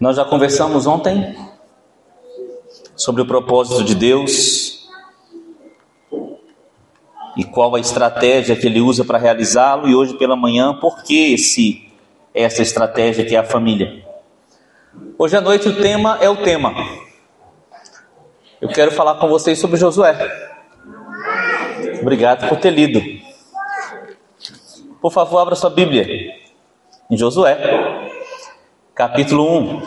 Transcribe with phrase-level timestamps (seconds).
[0.00, 1.36] Nós já conversamos ontem
[2.96, 4.88] sobre o propósito de Deus
[7.36, 11.34] e qual a estratégia que ele usa para realizá-lo, e hoje pela manhã, por que
[11.34, 11.86] esse,
[12.32, 14.02] essa estratégia que é a família.
[15.18, 16.74] Hoje à noite o tema é o tema.
[18.58, 20.16] Eu quero falar com vocês sobre Josué.
[22.00, 23.02] Obrigado por ter lido.
[25.02, 26.06] Por favor, abra sua Bíblia
[27.10, 28.09] em Josué,
[29.00, 29.82] capítulo 1.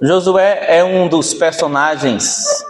[0.00, 2.64] Josué é um dos personagens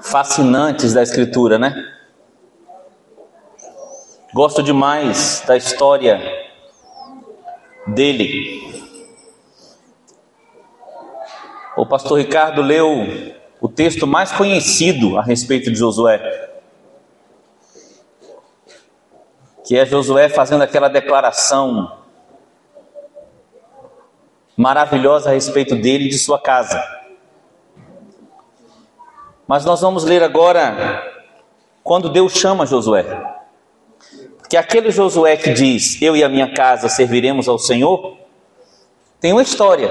[0.00, 1.74] fascinantes da Escritura, né?
[4.32, 6.41] Gosto demais da história
[7.86, 8.62] dele.
[11.76, 16.50] O pastor Ricardo leu o texto mais conhecido a respeito de Josué,
[19.64, 21.98] que é Josué fazendo aquela declaração
[24.56, 26.82] maravilhosa a respeito dele e de sua casa.
[29.46, 31.02] Mas nós vamos ler agora
[31.82, 33.41] quando Deus chama Josué.
[34.52, 38.18] Porque aquele Josué que diz: Eu e a minha casa serviremos ao Senhor,
[39.18, 39.90] tem uma história.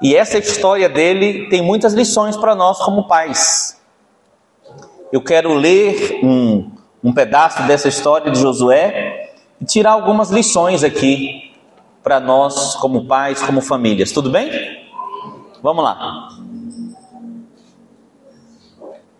[0.00, 3.78] E essa história dele tem muitas lições para nós como pais.
[5.12, 6.70] Eu quero ler um,
[7.04, 11.54] um pedaço dessa história de Josué e tirar algumas lições aqui
[12.02, 14.12] para nós, como pais, como famílias.
[14.12, 14.50] Tudo bem?
[15.62, 16.28] Vamos lá.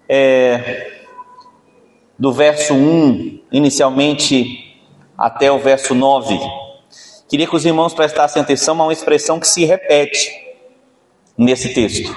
[0.08, 0.95] É,
[2.18, 4.80] do verso 1, inicialmente,
[5.16, 6.38] até o verso 9.
[7.28, 10.30] Queria que os irmãos prestassem atenção a uma expressão que se repete
[11.36, 12.14] nesse texto.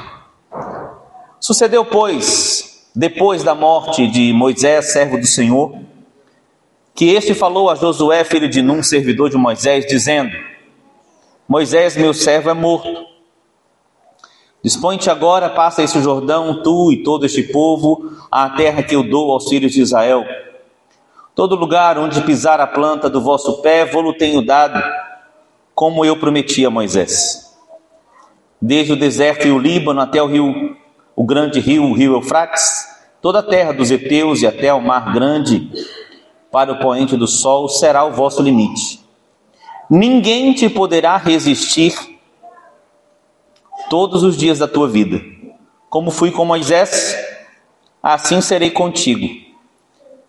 [1.39, 5.77] Sucedeu, pois, depois da morte de Moisés, servo do Senhor,
[6.93, 10.35] que este falou a Josué, filho de Num, servidor de Moisés, dizendo:
[11.47, 13.09] Moisés, meu servo, é morto.
[14.61, 19.31] Dispõe-te agora, passa esse Jordão, tu e todo este povo, à terra que eu dou
[19.31, 20.25] aos filhos de Israel.
[21.33, 24.81] Todo lugar onde pisar a planta do vosso pé, vou-lo tenho dado,
[25.73, 27.57] como eu prometi a Moisés.
[28.61, 30.75] Desde o deserto e o Líbano até o rio,
[31.15, 32.85] o grande rio, o rio Eufrates,
[33.21, 35.71] toda a terra dos heteus e até o mar grande,
[36.51, 38.99] para o poente do sol, será o vosso limite.
[39.89, 41.93] Ninguém te poderá resistir
[43.89, 45.21] todos os dias da tua vida.
[45.89, 47.17] Como fui com Moisés,
[48.01, 49.27] assim serei contigo.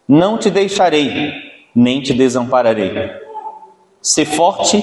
[0.09, 1.33] Não te deixarei,
[1.75, 3.13] nem te desampararei.
[4.01, 4.83] Sê forte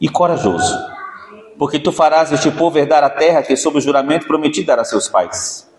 [0.00, 0.76] e corajoso,
[1.56, 4.84] porque tu farás este povo herdar a terra que, sob o juramento, prometi dar a
[4.84, 5.70] seus pais.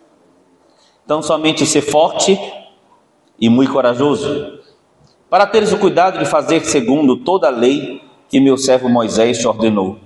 [1.04, 2.40] Então, somente ser forte
[3.38, 4.64] e muito corajoso
[5.34, 8.00] para teres o cuidado de fazer segundo toda a lei
[8.30, 9.98] que meu servo Moisés te ordenou.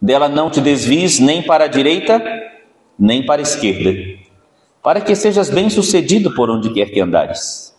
[0.00, 2.22] Dela não te desvies nem para a direita,
[2.98, 3.94] nem para a esquerda,
[4.82, 7.76] para que sejas bem-sucedido por onde quer que andares.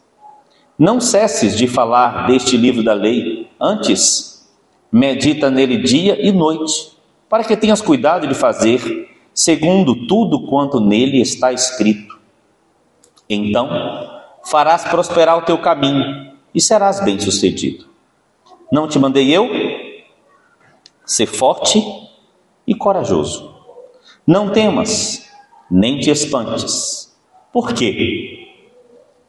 [0.77, 4.49] Não cesses de falar deste livro da lei, antes
[4.91, 6.91] medita nele dia e noite,
[7.29, 12.19] para que tenhas cuidado de fazer segundo tudo quanto nele está escrito.
[13.29, 13.69] Então
[14.43, 17.85] farás prosperar o teu caminho e serás bem-sucedido.
[18.71, 19.49] Não te mandei eu?
[21.05, 21.81] Ser forte
[22.65, 23.53] e corajoso.
[24.25, 25.29] Não temas,
[25.69, 27.15] nem te espantes.
[27.51, 28.47] Por quê?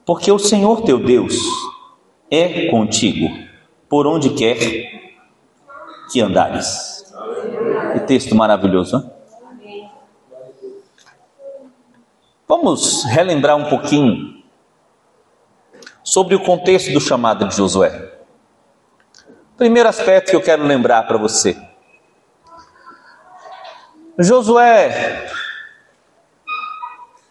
[0.04, 1.34] Porque o Senhor teu Deus
[2.30, 3.28] é contigo,
[3.88, 4.58] por onde quer
[6.10, 7.12] que andares.
[7.92, 9.10] Que texto maravilhoso, hein?
[12.46, 14.42] Vamos relembrar um pouquinho
[16.02, 18.12] sobre o contexto do chamado de Josué.
[19.56, 21.56] Primeiro aspecto que eu quero lembrar para você.
[24.18, 25.26] Josué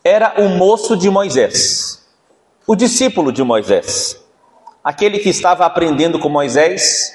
[0.03, 2.07] era o moço de Moisés,
[2.65, 4.19] o discípulo de Moisés,
[4.83, 7.13] aquele que estava aprendendo com Moisés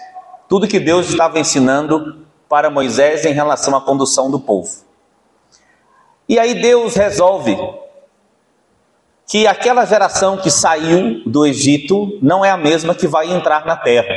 [0.49, 4.71] tudo que Deus estava ensinando para Moisés em relação à condução do povo.
[6.29, 7.57] E aí Deus resolve
[9.27, 13.77] que aquela geração que saiu do Egito não é a mesma que vai entrar na
[13.77, 14.15] terra.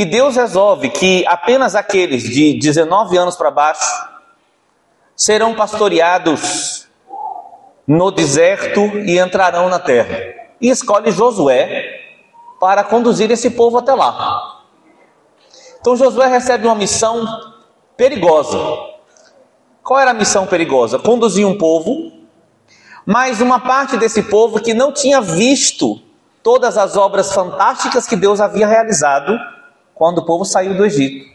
[0.00, 3.84] E Deus resolve que apenas aqueles de 19 anos para baixo
[5.14, 6.88] serão pastoreados
[7.86, 10.16] no deserto e entrarão na terra.
[10.58, 12.00] E escolhe Josué
[12.58, 14.62] para conduzir esse povo até lá.
[15.78, 17.22] Então Josué recebe uma missão
[17.94, 18.58] perigosa.
[19.82, 20.98] Qual era a missão perigosa?
[20.98, 22.10] Conduzir um povo,
[23.04, 26.00] mas uma parte desse povo que não tinha visto
[26.42, 29.38] todas as obras fantásticas que Deus havia realizado
[30.00, 31.28] quando o povo saiu do Egito.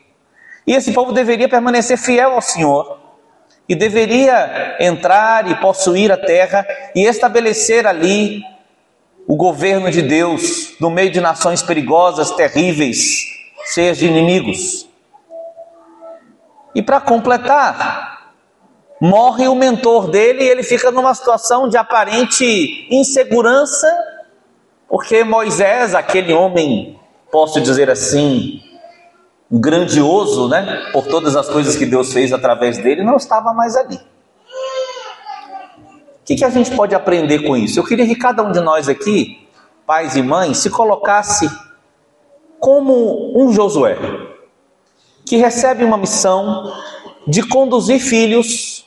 [0.66, 2.98] E esse povo deveria permanecer fiel ao Senhor
[3.70, 6.66] e deveria entrar e possuir a terra
[6.96, 8.42] e estabelecer ali
[9.28, 13.28] o governo de Deus no meio de nações perigosas, terríveis,
[13.72, 14.90] cheias de inimigos.
[16.74, 18.34] E para completar,
[19.00, 23.96] morre o mentor dele e ele fica numa situação de aparente insegurança,
[24.90, 27.00] porque Moisés, aquele homem,
[27.36, 28.62] posso dizer assim,
[29.52, 33.98] grandioso, né, por todas as coisas que Deus fez através dele, não estava mais ali.
[33.98, 34.00] O
[36.24, 37.78] que, que a gente pode aprender com isso?
[37.78, 39.46] Eu queria que cada um de nós aqui,
[39.86, 41.52] pais e mães, se colocasse
[42.58, 43.98] como um Josué,
[45.26, 46.72] que recebe uma missão
[47.28, 48.86] de conduzir filhos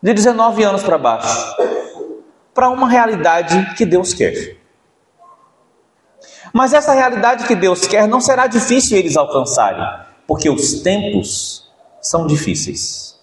[0.00, 1.56] de 19 anos para baixo
[2.54, 4.55] para uma realidade que Deus quer.
[6.56, 9.86] Mas essa realidade que Deus quer não será difícil eles alcançarem,
[10.26, 11.70] porque os tempos
[12.00, 13.22] são difíceis,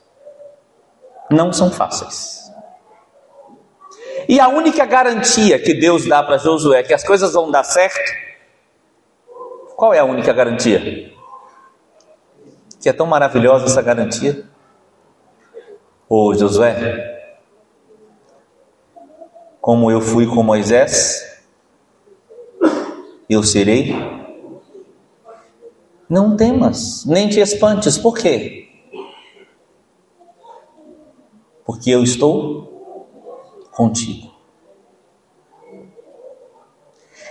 [1.32, 2.54] não são fáceis.
[4.30, 8.14] E a única garantia que Deus dá para Josué que as coisas vão dar certo,
[9.76, 11.12] qual é a única garantia?
[12.80, 14.46] Que é tão maravilhosa essa garantia?
[16.08, 17.32] Ô Josué,
[19.60, 21.33] como eu fui com Moisés,
[23.34, 23.94] eu serei.
[26.10, 27.98] Não temas, nem te espantes.
[27.98, 28.70] Por quê?
[31.66, 32.72] Porque eu estou
[33.72, 34.32] contigo.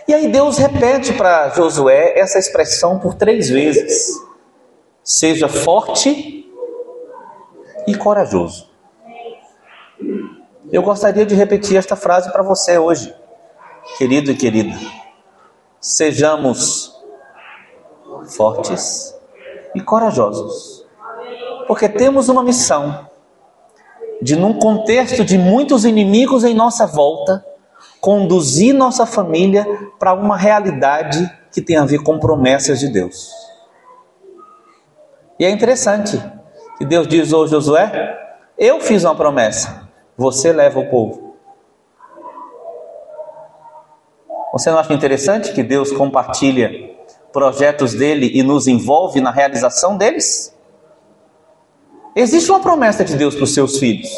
[0.08, 4.10] E aí Deus repete para Josué essa expressão por três vezes:
[5.04, 6.50] seja forte
[7.86, 8.70] e corajoso.
[10.72, 13.14] Eu gostaria de repetir esta frase para você hoje,
[13.98, 15.01] querido e querida
[15.82, 16.96] sejamos
[18.36, 19.12] fortes
[19.74, 20.86] e corajosos,
[21.66, 23.08] porque temos uma missão
[24.22, 27.44] de, num contexto de muitos inimigos em nossa volta,
[28.00, 29.66] conduzir nossa família
[29.98, 33.30] para uma realidade que tem a ver com promessas de Deus.
[35.38, 36.22] E é interessante
[36.78, 38.16] que Deus diz hoje, Josué:
[38.56, 41.21] Eu fiz uma promessa, você leva o povo.
[44.52, 46.94] Você não acha interessante que Deus compartilha
[47.32, 50.54] projetos dele e nos envolve na realização deles?
[52.14, 54.10] Existe uma promessa de Deus para os seus filhos.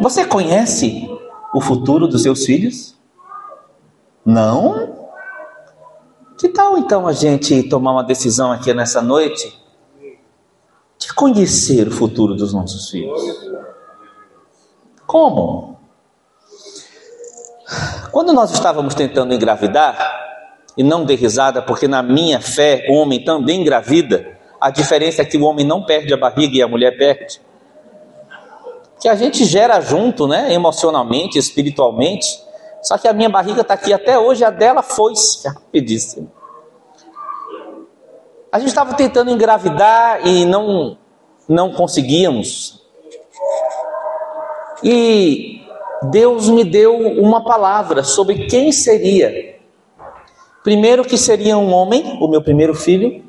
[0.00, 1.08] Você conhece
[1.54, 2.98] o futuro dos seus filhos?
[4.24, 5.08] Não?
[6.36, 9.56] Que tal então a gente tomar uma decisão aqui nessa noite
[10.98, 13.22] de conhecer o futuro dos nossos filhos?
[15.06, 15.71] Como?
[18.10, 20.22] Quando nós estávamos tentando engravidar,
[20.76, 25.24] e não dei risada, porque na minha fé o homem também engravida, a diferença é
[25.24, 27.40] que o homem não perde a barriga e a mulher perde.
[29.00, 32.26] Que a gente gera junto, né, emocionalmente, espiritualmente.
[32.82, 35.12] Só que a minha barriga está aqui até hoje, a dela foi
[35.44, 36.30] rapidíssimo.
[38.50, 40.96] A gente estava tentando engravidar e não,
[41.48, 42.80] não conseguíamos.
[44.84, 45.62] E
[46.10, 49.60] Deus me deu uma palavra sobre quem seria.
[50.62, 53.24] Primeiro, que seria um homem, o meu primeiro filho,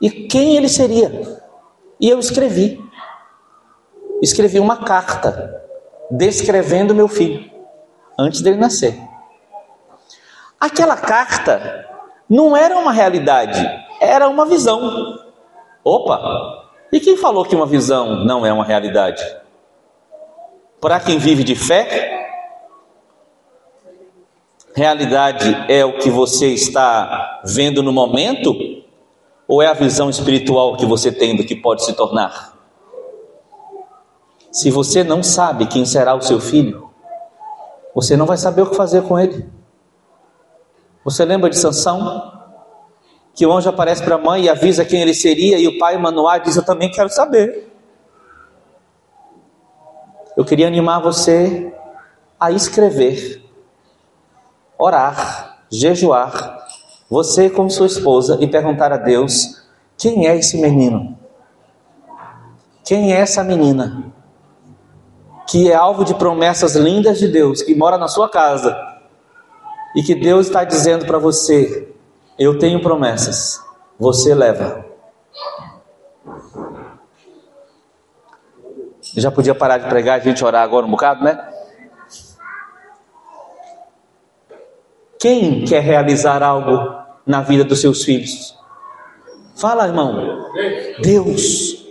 [0.00, 1.10] e quem ele seria.
[2.00, 2.82] E eu escrevi.
[4.22, 5.62] Escrevi uma carta
[6.10, 7.50] descrevendo meu filho,
[8.18, 8.98] antes dele nascer.
[10.58, 11.86] Aquela carta
[12.28, 13.60] não era uma realidade,
[14.00, 15.18] era uma visão.
[15.84, 16.64] Opa!
[16.92, 19.22] E quem falou que uma visão não é uma realidade?
[20.86, 22.30] Para quem vive de fé,
[24.72, 28.54] realidade é o que você está vendo no momento,
[29.48, 32.56] ou é a visão espiritual que você tem do que pode se tornar?
[34.52, 36.88] Se você não sabe quem será o seu filho,
[37.92, 39.44] você não vai saber o que fazer com ele.
[41.04, 42.32] Você lembra de Sansão?
[43.34, 45.98] Que o anjo aparece para a mãe e avisa quem ele seria, e o pai
[45.98, 47.65] Manoá diz: Eu também quero saber
[50.36, 51.72] eu queria animar você
[52.38, 53.42] a escrever,
[54.78, 56.58] orar, jejuar,
[57.08, 59.66] você com sua esposa e perguntar a Deus:
[59.96, 61.16] quem é esse menino?
[62.84, 64.14] Quem é essa menina?
[65.46, 68.76] que é alvo de promessas lindas de Deus, que mora na sua casa,
[69.94, 71.88] e que Deus está dizendo para você:
[72.38, 73.60] Eu tenho promessas,
[73.98, 74.84] você leva.
[79.16, 81.42] Já podia parar de pregar e a gente orar agora um bocado, né?
[85.18, 88.54] Quem quer realizar algo na vida dos seus filhos?
[89.56, 90.50] Fala, irmão.
[91.00, 91.86] Deus.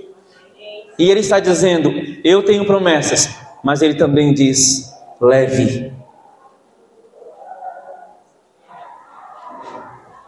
[0.99, 1.91] E ele está dizendo:
[2.23, 5.91] Eu tenho promessas, mas ele também diz: leve.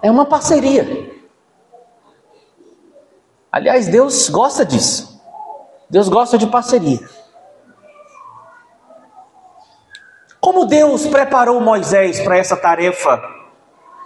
[0.02, 1.16] É uma parceria.
[3.52, 5.17] Aliás, Deus gosta disso.
[5.90, 7.00] Deus gosta de parceria.
[10.40, 13.22] Como Deus preparou Moisés para essa tarefa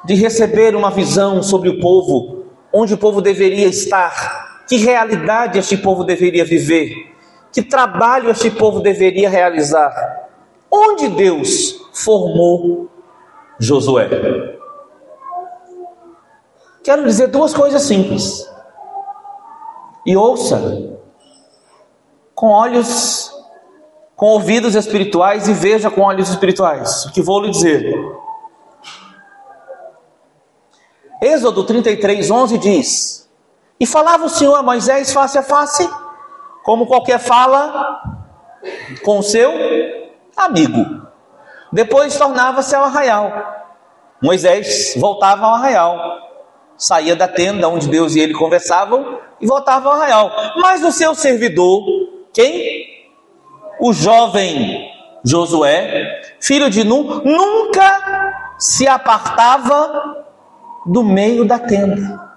[0.03, 5.77] de receber uma visão sobre o povo, onde o povo deveria estar, que realidade este
[5.77, 7.13] povo deveria viver,
[7.51, 10.29] que trabalho este povo deveria realizar.
[10.69, 12.89] Onde Deus formou
[13.59, 14.09] Josué?
[16.83, 18.49] Quero dizer duas coisas simples.
[20.05, 20.90] E ouça
[22.41, 23.31] com olhos
[24.15, 27.05] com ouvidos espirituais e veja com olhos espirituais.
[27.05, 27.93] O que vou lhe dizer?
[31.21, 33.29] Êxodo 33, 11 diz:
[33.79, 35.87] E falava o Senhor a Moisés face a face,
[36.63, 38.01] como qualquer fala
[39.05, 39.51] com o seu
[40.35, 40.83] amigo.
[41.71, 43.31] Depois tornava-se ao arraial.
[44.19, 45.99] Moisés voltava ao arraial,
[46.75, 50.31] saía da tenda onde Deus e ele conversavam e voltava ao arraial.
[50.57, 52.00] Mas o seu servidor,
[52.33, 52.91] quem?
[53.81, 54.91] o jovem
[55.23, 60.23] Josué, filho de Nun, nunca se apartava
[60.85, 62.31] do meio da tenda.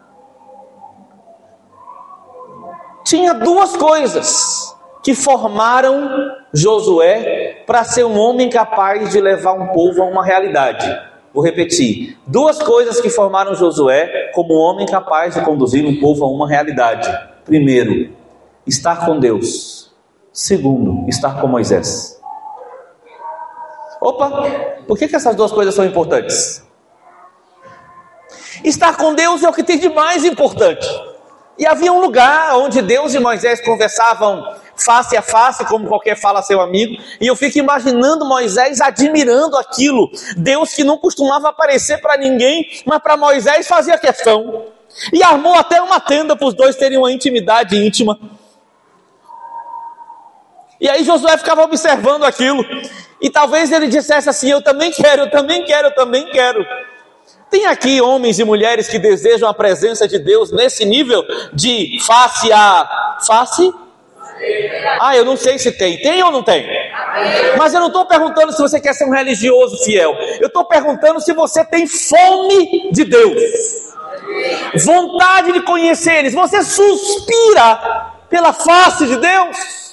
[3.04, 6.08] Tinha duas coisas que formaram
[6.52, 10.86] Josué para ser um homem capaz de levar um povo a uma realidade.
[11.32, 16.24] Vou repetir: duas coisas que formaram Josué como um homem capaz de conduzir um povo
[16.24, 17.10] a uma realidade.
[17.44, 18.10] Primeiro,
[18.66, 19.83] estar com Deus.
[20.34, 22.20] Segundo, estar com Moisés.
[24.00, 26.60] Opa, por que, que essas duas coisas são importantes?
[28.64, 30.88] Estar com Deus é o que tem de mais importante.
[31.56, 34.44] E havia um lugar onde Deus e Moisés conversavam
[34.76, 40.10] face a face, como qualquer fala seu amigo, e eu fico imaginando Moisés admirando aquilo.
[40.36, 44.64] Deus que não costumava aparecer para ninguém, mas para Moisés fazia questão.
[45.12, 48.18] E armou até uma tenda para os dois terem uma intimidade íntima.
[50.84, 52.62] E aí Josué ficava observando aquilo.
[53.18, 56.62] E talvez ele dissesse assim: Eu também quero, eu também quero, eu também quero.
[57.48, 61.24] Tem aqui homens e mulheres que desejam a presença de Deus nesse nível
[61.54, 63.72] de face a face?
[65.00, 65.96] Ah, eu não sei se tem.
[66.02, 66.66] Tem ou não tem?
[67.56, 70.14] Mas eu não estou perguntando se você quer ser um religioso fiel.
[70.38, 73.40] Eu estou perguntando se você tem fome de Deus,
[74.84, 76.34] vontade de conhecer eles.
[76.34, 79.84] Você suspira pela face de Deus.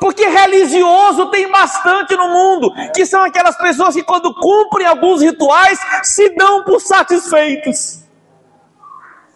[0.00, 5.78] Porque religioso tem bastante no mundo, que são aquelas pessoas que, quando cumprem alguns rituais,
[6.02, 8.02] se dão por satisfeitos.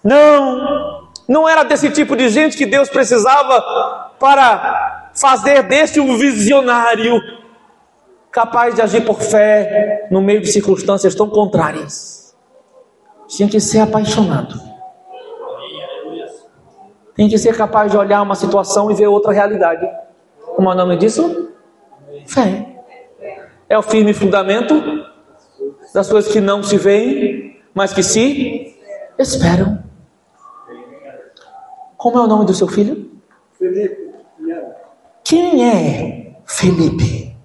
[0.02, 3.60] Não, não era desse tipo de gente que Deus precisava
[4.18, 7.20] para fazer deste um visionário
[8.30, 12.36] capaz de agir por fé no meio de circunstâncias tão contrárias.
[13.26, 14.68] Tinha que ser apaixonado.
[17.14, 19.84] Tem que ser capaz de olhar uma situação e ver outra realidade.
[20.58, 21.52] Como é o nome disso?
[22.26, 22.82] Fé.
[23.68, 24.74] É o firme fundamento
[25.94, 28.76] das coisas que não se veem, mas que se
[29.16, 29.84] esperam.
[31.96, 33.08] Como é o nome do seu filho?
[33.52, 34.14] Felipe.
[35.22, 37.36] Quem é Felipe?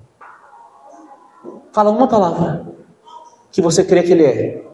[1.72, 2.66] Fala uma palavra
[3.52, 4.66] que você crê que ele é.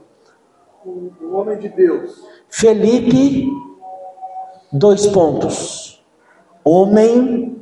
[0.85, 2.23] O homem de Deus.
[2.47, 3.49] Felipe,
[4.71, 6.01] dois pontos.
[6.63, 7.58] Homem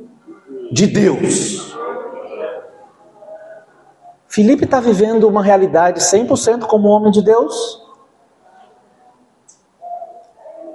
[0.70, 1.76] de Deus.
[4.28, 7.82] Felipe está vivendo uma realidade 100% como homem de Deus?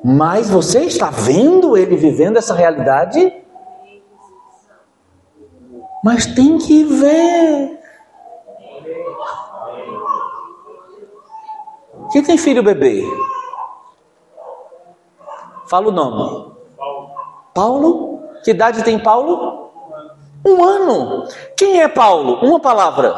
[0.03, 3.41] Mas você está vendo ele vivendo essa realidade?
[6.03, 7.79] Mas tem que ver.
[12.11, 13.01] Quem tem filho bebê?
[15.67, 16.53] Fala o nome.
[17.53, 18.21] Paulo.
[18.43, 19.62] Que idade tem Paulo?
[20.45, 21.27] Um ano.
[21.55, 22.45] Quem é Paulo?
[22.45, 23.13] Uma palavra.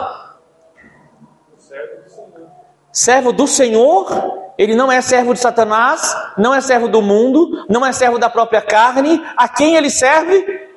[2.92, 7.86] Servo do Senhor Ele não é servo de Satanás, não é servo do mundo, não
[7.86, 9.22] é servo da própria carne.
[9.36, 10.70] A quem ele serve?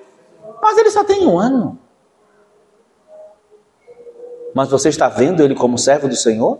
[0.61, 1.78] Mas ele só tem um ano.
[4.52, 6.59] Mas você está vendo ele como servo do Senhor?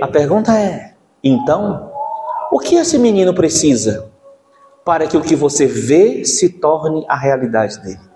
[0.00, 0.94] A pergunta é:
[1.24, 1.92] então,
[2.52, 4.08] o que esse menino precisa
[4.84, 8.11] para que o que você vê se torne a realidade dele?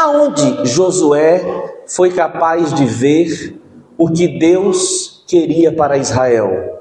[0.00, 1.42] Aonde Josué
[1.88, 3.60] foi capaz de ver
[3.98, 6.78] o que Deus queria para Israel?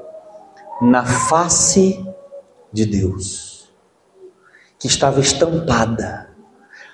[0.80, 2.06] Na face
[2.72, 3.74] de Deus,
[4.78, 6.30] que estava estampada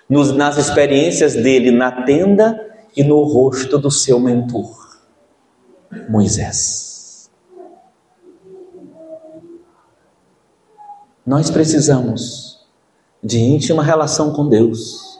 [0.08, 4.98] nos, nas experiências dele na tenda e no rosto do seu mentor,
[6.08, 7.30] Moisés.
[11.25, 12.65] Nós precisamos
[13.22, 15.12] de íntima relação com Deus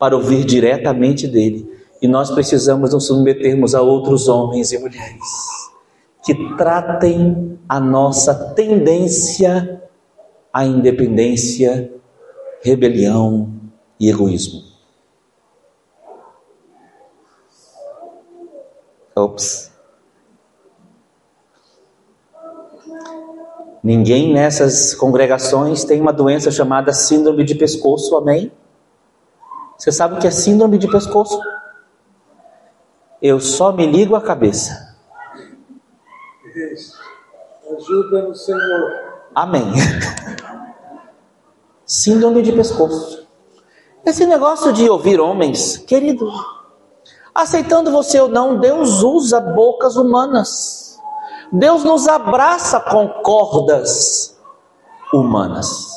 [0.00, 1.70] para ouvir diretamente dele.
[2.00, 5.50] E nós precisamos nos submetermos a outros homens e mulheres
[6.24, 9.82] que tratem a nossa tendência
[10.50, 11.92] à independência,
[12.62, 13.52] rebelião
[13.98, 14.62] e egoísmo.
[19.14, 19.70] Ops.
[23.82, 28.50] Ninguém nessas congregações tem uma doença chamada síndrome de pescoço, amém?
[29.80, 31.40] Você sabe o que é síndrome de pescoço?
[33.22, 34.94] Eu só me ligo a cabeça.
[37.78, 38.92] Ajuda no Senhor.
[39.34, 39.72] Amém.
[41.86, 43.26] Síndrome de pescoço.
[44.04, 46.30] Esse negócio de ouvir homens, querido,
[47.34, 51.00] aceitando você ou não, Deus usa bocas humanas.
[51.50, 54.38] Deus nos abraça com cordas
[55.10, 55.89] humanas.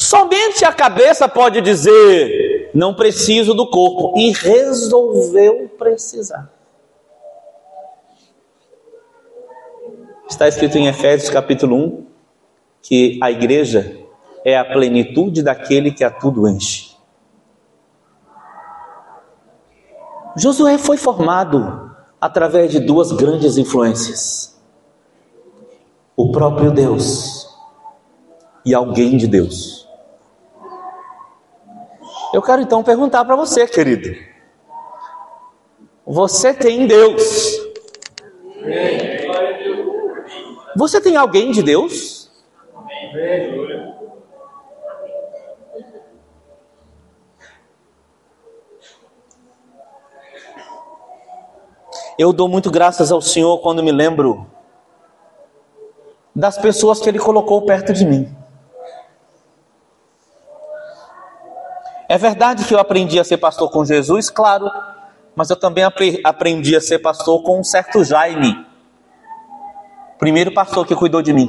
[0.00, 6.50] Somente a cabeça pode dizer: não preciso do corpo, e resolveu precisar.
[10.26, 12.06] Está escrito em Efésios capítulo 1
[12.80, 13.94] que a igreja
[14.42, 16.96] é a plenitude daquele que a tudo enche.
[20.34, 24.58] Josué foi formado através de duas grandes influências:
[26.16, 27.46] o próprio Deus
[28.64, 29.79] e alguém de Deus.
[32.32, 34.14] Eu quero então perguntar para você, querido:
[36.06, 37.58] você tem Deus?
[40.76, 42.30] Você tem alguém de Deus?
[52.16, 54.46] Eu dou muito graças ao Senhor quando me lembro
[56.36, 58.39] das pessoas que Ele colocou perto de mim.
[62.10, 64.68] É verdade que eu aprendi a ser pastor com Jesus, claro,
[65.32, 65.84] mas eu também
[66.24, 68.66] aprendi a ser pastor com um certo Jaime,
[70.18, 71.48] primeiro pastor que cuidou de mim.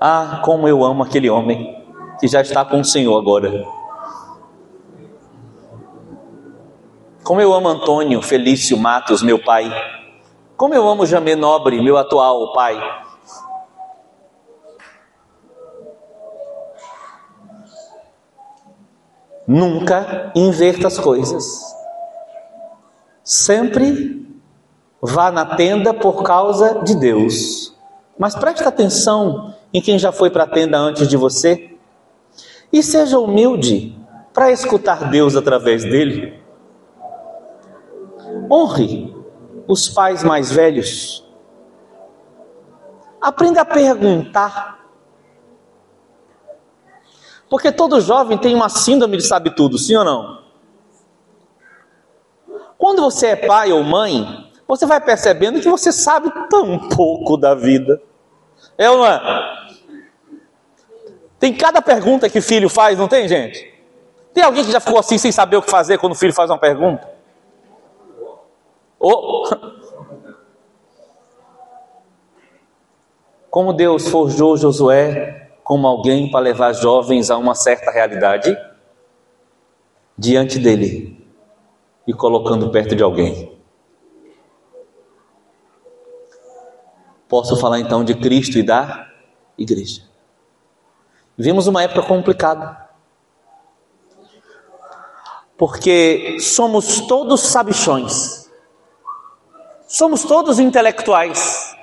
[0.00, 1.80] Ah, como eu amo aquele homem
[2.18, 3.64] que já está com o Senhor agora.
[7.22, 9.72] Como eu amo Antônio Felício Matos, meu pai.
[10.56, 13.01] Como eu amo Jamê Nobre, meu atual pai.
[19.46, 21.60] Nunca inverta as coisas.
[23.24, 24.26] Sempre
[25.00, 27.76] vá na tenda por causa de Deus.
[28.18, 31.76] Mas preste atenção em quem já foi para a tenda antes de você.
[32.72, 33.98] E seja humilde
[34.32, 36.40] para escutar Deus através dele.
[38.50, 39.14] Honre
[39.66, 41.26] os pais mais velhos.
[43.20, 44.81] Aprenda a perguntar
[47.52, 50.42] porque todo jovem tem uma síndrome de sabe tudo, sim ou não?
[52.78, 57.54] Quando você é pai ou mãe, você vai percebendo que você sabe tão pouco da
[57.54, 58.00] vida.
[58.78, 59.20] É ou não é?
[61.38, 63.70] Tem cada pergunta que filho faz, não tem, gente?
[64.32, 66.48] Tem alguém que já ficou assim sem saber o que fazer quando o filho faz
[66.48, 67.06] uma pergunta?
[68.98, 69.46] Oh.
[73.50, 78.56] Como Deus forjou Josué como alguém para levar jovens a uma certa realidade
[80.18, 81.26] diante dele
[82.06, 83.52] e colocando perto de alguém.
[87.28, 89.08] Posso falar então de Cristo e da
[89.56, 90.02] igreja.
[91.36, 92.82] Vimos uma época complicada.
[95.56, 98.50] Porque somos todos sabichões.
[99.86, 101.74] Somos todos intelectuais.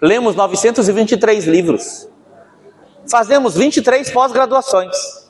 [0.00, 2.08] Lemos 923 livros.
[3.10, 5.24] Fazemos 23 pós-graduações.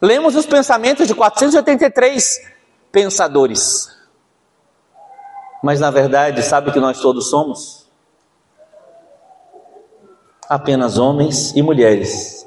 [0.00, 2.40] Lemos os pensamentos de 483
[2.92, 3.88] pensadores.
[5.62, 7.88] Mas na verdade, sabe que nós todos somos?
[10.48, 12.46] Apenas homens e mulheres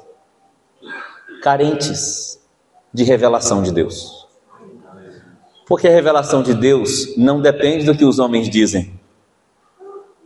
[1.42, 2.40] carentes
[2.92, 4.26] de revelação de Deus.
[5.66, 8.98] Porque a revelação de Deus não depende do que os homens dizem,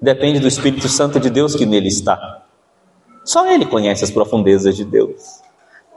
[0.00, 2.45] depende do Espírito Santo de Deus que nele está.
[3.26, 5.42] Só ele conhece as profundezas de Deus.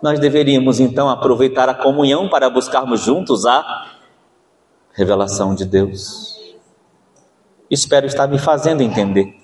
[0.02, 3.88] Nós deveríamos então aproveitar a comunhão para buscarmos juntos a
[4.94, 6.39] revelação de Deus.
[7.70, 9.39] Espero estar me fazendo entender.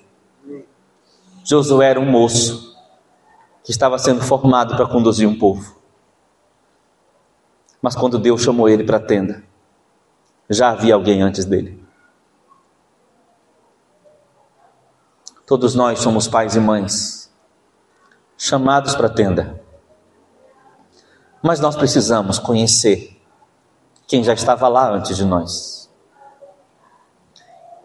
[1.44, 2.76] Josué era um moço
[3.62, 5.76] que estava sendo formado para conduzir um povo.
[7.80, 9.44] Mas quando Deus chamou ele para a tenda,
[10.50, 11.80] já havia alguém antes dele.
[15.46, 17.25] Todos nós somos pais e mães,
[18.36, 19.60] chamados para a tenda.
[21.42, 23.16] Mas nós precisamos conhecer
[24.06, 25.90] quem já estava lá antes de nós.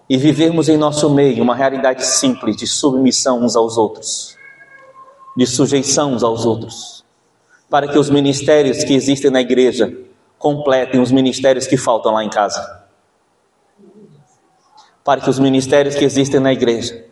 [0.09, 4.35] E vivermos em nosso meio uma realidade simples de submissão uns aos outros,
[5.37, 7.05] de sujeição uns aos outros,
[7.69, 9.97] para que os ministérios que existem na igreja
[10.37, 12.81] completem os ministérios que faltam lá em casa.
[15.03, 17.05] Para que os ministérios que existem na igreja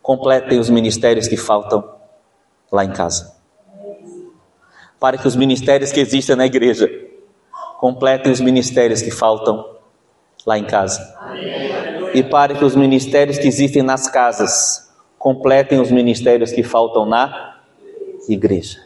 [0.00, 1.97] completem os ministérios que faltam
[2.70, 3.34] lá em casa.
[4.98, 6.88] Para que os ministérios que existem na igreja
[7.78, 9.76] completem os ministérios que faltam
[10.44, 11.00] lá em casa.
[12.14, 17.56] E para que os ministérios que existem nas casas completem os ministérios que faltam na
[18.28, 18.78] igreja.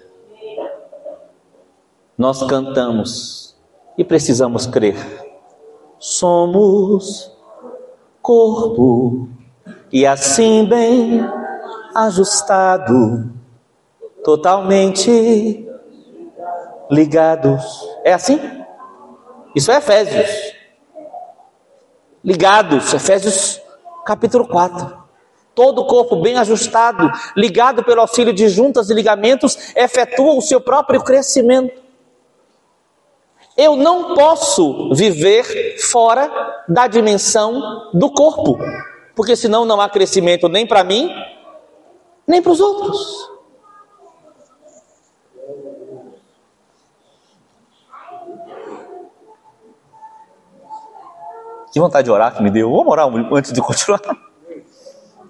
[2.17, 3.57] Nós cantamos
[3.97, 4.97] e precisamos crer.
[5.99, 7.33] Somos
[8.21, 9.29] corpo
[9.93, 11.21] e assim bem
[11.95, 13.31] ajustado,
[14.23, 15.67] totalmente
[16.91, 17.89] ligados.
[18.05, 18.41] É assim?
[19.55, 20.55] Isso é Efésios.
[22.25, 23.61] Ligados, Efésios
[24.05, 25.03] capítulo 4.
[25.55, 30.61] Todo o corpo bem ajustado, ligado pelo auxílio de juntas e ligamentos, efetua o seu
[30.61, 31.83] próprio crescimento.
[33.57, 36.31] Eu não posso viver fora
[36.67, 38.59] da dimensão do corpo,
[39.15, 41.11] porque senão não há crescimento nem para mim,
[42.27, 43.32] nem para os outros.
[51.73, 52.71] Que vontade de orar que me deu.
[52.71, 54.01] Vamos orar antes de continuar.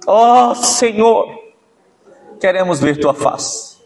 [0.06, 1.28] Oh Senhor,
[2.40, 3.76] queremos ver tua face.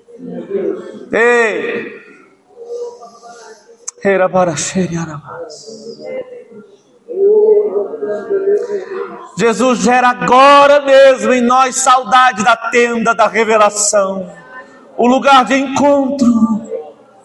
[1.12, 1.94] Ei!
[9.38, 14.32] Jesus gera agora mesmo em nós saudade da tenda da revelação,
[14.96, 16.26] o lugar de encontro.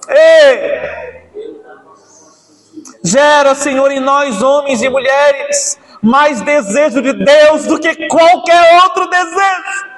[0.10, 1.11] Ei!
[3.04, 9.08] Gera, Senhor, em nós, homens e mulheres, mais desejo de Deus do que qualquer outro
[9.10, 9.92] desejo.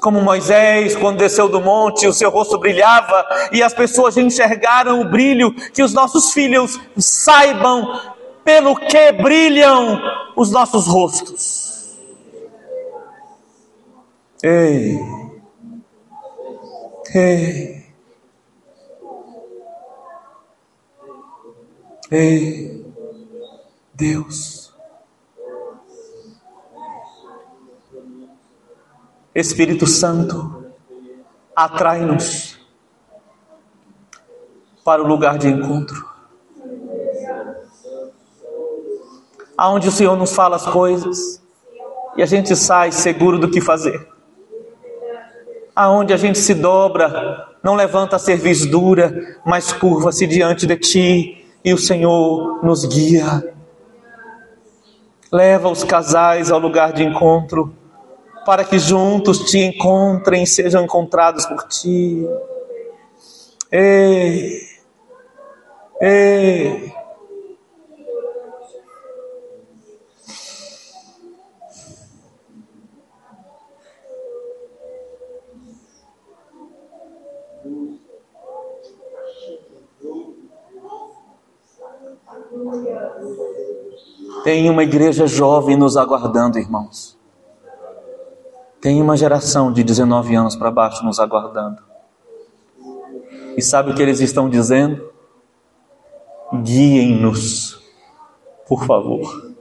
[0.00, 5.04] como Moisés, quando desceu do monte, o seu rosto brilhava e as pessoas enxergaram o
[5.04, 8.00] brilho, que os nossos filhos saibam
[8.44, 10.00] pelo que brilham
[10.36, 11.98] os nossos rostos.
[14.42, 14.98] Ei,
[17.14, 17.86] ei,
[22.10, 22.94] ei,
[23.94, 24.72] Deus.
[29.34, 30.66] Espírito Santo,
[31.54, 32.58] atrai-nos
[34.84, 36.08] para o lugar de encontro.
[39.56, 41.40] Aonde o Senhor nos fala as coisas
[42.16, 44.09] e a gente sai seguro do que fazer.
[45.74, 51.44] Aonde a gente se dobra, não levanta a cerviz dura, mas curva-se diante de ti
[51.64, 53.54] e o Senhor nos guia.
[55.32, 57.72] Leva os casais ao lugar de encontro
[58.44, 62.26] para que juntos te encontrem, sejam encontrados por ti.
[63.70, 64.60] Ei,
[66.00, 66.99] ei.
[84.44, 87.18] Tem uma igreja jovem nos aguardando, irmãos.
[88.80, 91.82] Tem uma geração de 19 anos para baixo nos aguardando.
[93.56, 95.10] E sabe o que eles estão dizendo?
[96.62, 97.80] Guiem-nos
[98.66, 99.52] Por favor.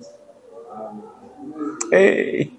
[1.91, 2.57] Ei.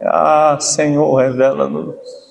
[0.00, 2.27] Ah, Senhor, revela-nos.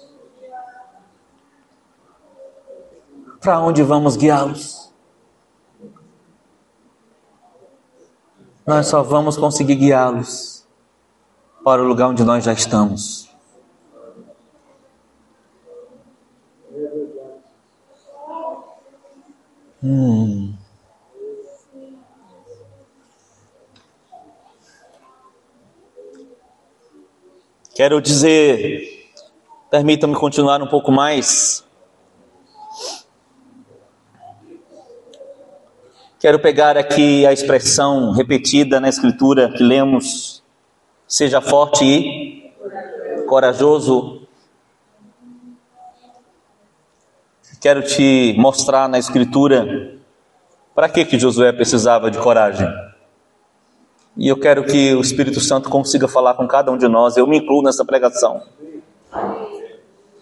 [3.41, 4.91] Para onde vamos guiá-los?
[8.65, 10.67] Nós só vamos conseguir guiá-los
[11.63, 13.30] para o lugar onde nós já estamos.
[19.84, 20.54] Hum.
[27.76, 29.12] Quero dizer,
[29.69, 31.66] permita-me continuar um pouco mais.
[36.19, 40.41] Quero pegar aqui a expressão repetida na Escritura que lemos:
[41.08, 42.51] seja forte e
[43.27, 44.21] corajoso.
[47.62, 49.95] Quero te mostrar na Escritura
[50.73, 52.67] para que, que Josué precisava de coragem.
[54.15, 57.15] E eu quero que o Espírito Santo consiga falar com cada um de nós.
[57.15, 58.41] Eu me incluo nessa pregação.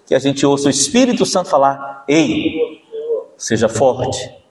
[0.05, 2.83] Que a gente ouça o Espírito Santo falar: Ei,
[3.37, 4.44] seja forte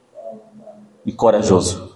[1.05, 1.93] e corajoso.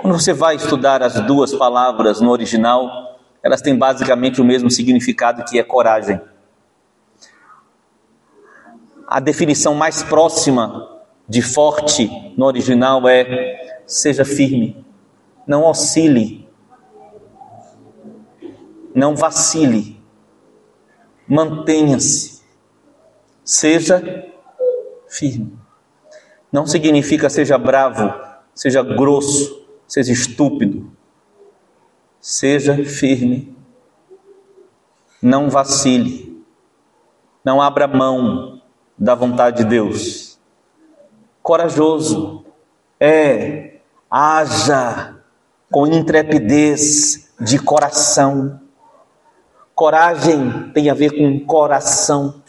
[0.00, 5.44] Quando você vai estudar as duas palavras no original, elas têm basicamente o mesmo significado
[5.44, 6.20] que é coragem.
[9.06, 14.84] A definição mais próxima de forte no original é seja firme,
[15.46, 16.48] não oscile,
[18.94, 20.00] não vacile,
[21.26, 22.42] mantenha-se,
[23.44, 24.26] seja
[25.08, 25.57] firme.
[26.52, 28.12] Não significa seja bravo,
[28.54, 30.90] seja grosso, seja estúpido.
[32.20, 33.56] Seja firme,
[35.22, 36.44] não vacile,
[37.44, 38.60] não abra mão
[38.98, 40.38] da vontade de Deus.
[41.40, 42.44] Corajoso
[42.98, 43.78] é,
[44.10, 45.16] haja
[45.70, 48.60] com intrepidez de coração.
[49.74, 52.42] Coragem tem a ver com coração.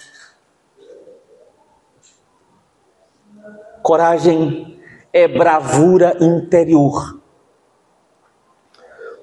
[3.89, 4.79] Coragem
[5.11, 7.19] é bravura interior.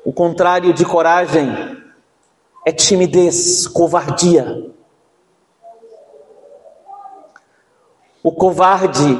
[0.04, 1.48] O contrário de coragem
[2.66, 4.74] é timidez, covardia.
[8.24, 9.16] O covarde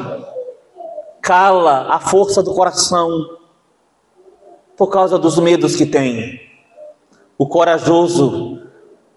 [1.23, 3.09] cala a força do coração
[4.77, 6.41] por causa dos medos que tem.
[7.39, 8.67] O corajoso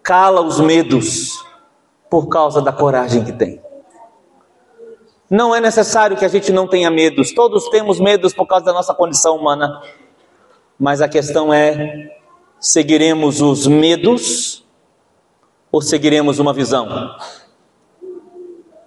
[0.03, 1.43] cala os medos
[2.07, 3.68] por causa da coragem que tem.
[5.29, 8.73] Não é necessário que a gente não tenha medos, todos temos medos por causa da
[8.73, 9.81] nossa condição humana.
[10.77, 12.17] Mas a questão é:
[12.59, 14.65] seguiremos os medos
[15.71, 17.15] ou seguiremos uma visão?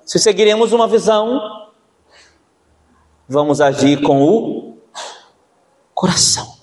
[0.05, 1.69] Se seguiremos uma visão,
[3.29, 4.79] vamos agir com o
[5.95, 6.57] coração.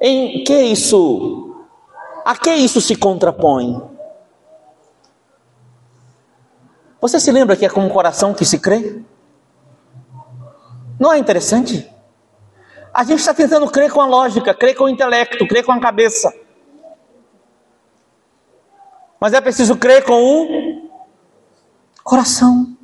[0.00, 1.54] Em que isso
[2.24, 3.80] a que isso se contrapõe?
[7.00, 9.02] Você se lembra que é com o coração que se crê?
[10.98, 11.90] Não é interessante?
[12.92, 15.80] A gente está tentando crer com a lógica, crer com o intelecto, crer com a
[15.80, 16.34] cabeça.
[19.18, 20.90] Mas é preciso crer com o
[22.02, 22.76] coração.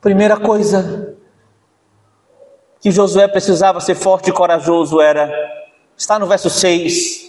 [0.00, 1.16] Primeira coisa
[2.80, 5.28] que Josué precisava ser forte e corajoso era
[5.98, 7.27] Está no verso 6.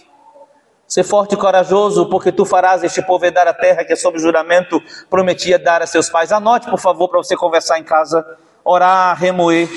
[0.90, 4.82] Ser forte e corajoso, porque tu farás este povo herdar a terra que, sob juramento,
[5.08, 6.32] prometia dar a seus pais.
[6.32, 8.26] Anote, por favor, para você conversar em casa.
[8.64, 9.68] Orar, remoer.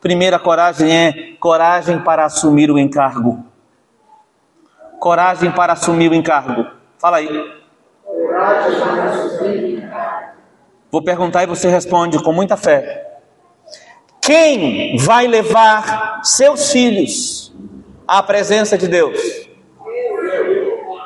[0.00, 3.46] Primeira coragem é coragem para assumir o encargo.
[4.98, 6.66] Coragem para assumir o encargo.
[6.98, 7.28] Fala aí.
[10.90, 13.20] Vou perguntar e você responde com muita fé.
[14.20, 17.54] Quem vai levar seus filhos
[18.08, 19.46] a presença de Deus?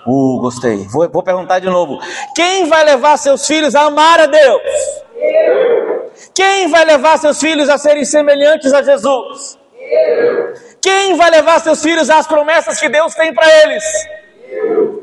[0.07, 0.87] Uh, gostei.
[0.89, 1.99] Vou, vou perguntar de novo.
[2.35, 4.63] Quem vai levar seus filhos a amar a Deus?
[6.35, 9.59] Quem vai levar seus filhos a serem semelhantes a Jesus?
[10.81, 13.85] Quem vai levar seus filhos às promessas que Deus tem para eles?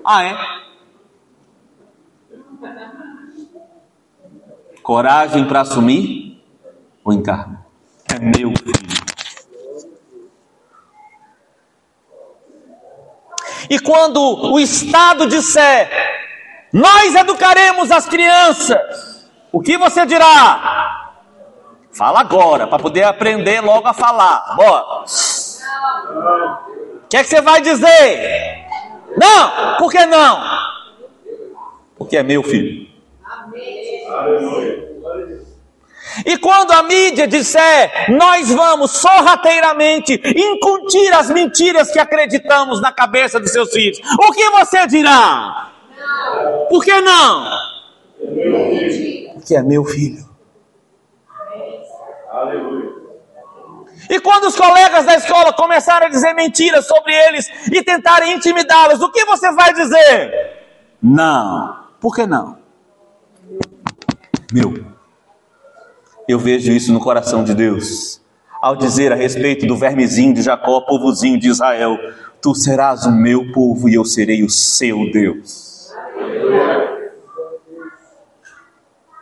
[0.04, 0.36] Ah, é?
[4.82, 6.42] Coragem para assumir
[7.04, 7.58] o encargo.
[8.10, 8.87] É meu filho.
[13.70, 15.90] E quando o Estado disser,
[16.72, 21.14] nós educaremos as crianças, o que você dirá?
[21.92, 24.56] Fala agora, para poder aprender logo a falar.
[24.56, 25.04] Bora.
[27.04, 28.68] O que é que você vai dizer?
[29.18, 30.44] Não, por que não?
[31.98, 32.88] Porque é meu filho.
[36.26, 43.40] E quando a mídia disser, nós vamos sorrateiramente incutir as mentiras que acreditamos na cabeça
[43.40, 45.72] dos seus filhos, o que você dirá?
[45.98, 46.66] Não.
[46.68, 47.50] Por que não?
[49.36, 50.28] Porque é meu filho.
[52.32, 52.98] Aleluia.
[54.10, 59.02] E quando os colegas da escola começarem a dizer mentiras sobre eles e tentarem intimidá-los,
[59.02, 60.56] o que você vai dizer?
[61.02, 61.78] Não.
[62.00, 62.58] Por que não?
[64.54, 64.97] Meu.
[66.28, 68.22] Eu vejo isso no coração de Deus.
[68.62, 71.98] Ao dizer a respeito do vermezinho de Jacó, povozinho de Israel,
[72.42, 75.94] tu serás o meu povo e eu serei o seu Deus.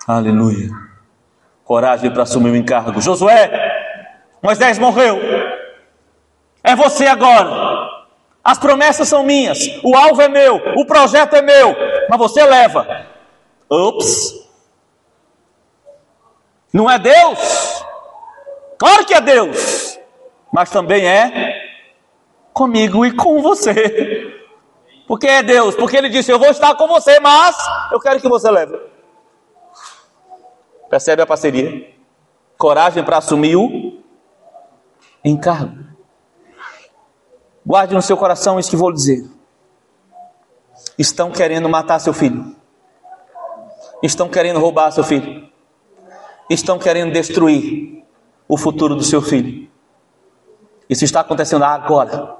[0.08, 0.70] Aleluia.
[1.64, 3.02] Coragem para assumir o encargo.
[3.02, 3.52] Josué,
[4.42, 5.18] Moisés morreu.
[6.64, 7.86] É você agora.
[8.44, 9.60] As promessas são minhas.
[9.84, 10.62] O alvo é meu.
[10.76, 11.76] O projeto é meu.
[12.10, 13.06] Mas você leva.
[13.70, 14.45] Ups.
[16.76, 17.86] Não é Deus?
[18.78, 19.98] Claro que é Deus.
[20.52, 21.54] Mas também é
[22.52, 24.44] comigo e com você.
[25.08, 25.74] Porque é Deus.
[25.74, 27.56] Porque Ele disse: Eu vou estar com você, mas
[27.94, 28.78] eu quero que você leve.
[30.90, 31.96] Percebe a parceria?
[32.58, 34.04] Coragem para assumir o
[35.24, 35.82] encargo.
[37.66, 39.26] Guarde no seu coração isso que vou dizer.
[41.00, 42.54] Estão querendo matar seu filho.
[44.04, 45.45] Estão querendo roubar seu filho.
[46.50, 48.04] Estão querendo destruir
[48.48, 49.70] o futuro do seu filho.
[50.90, 52.36] Isso está acontecendo agora.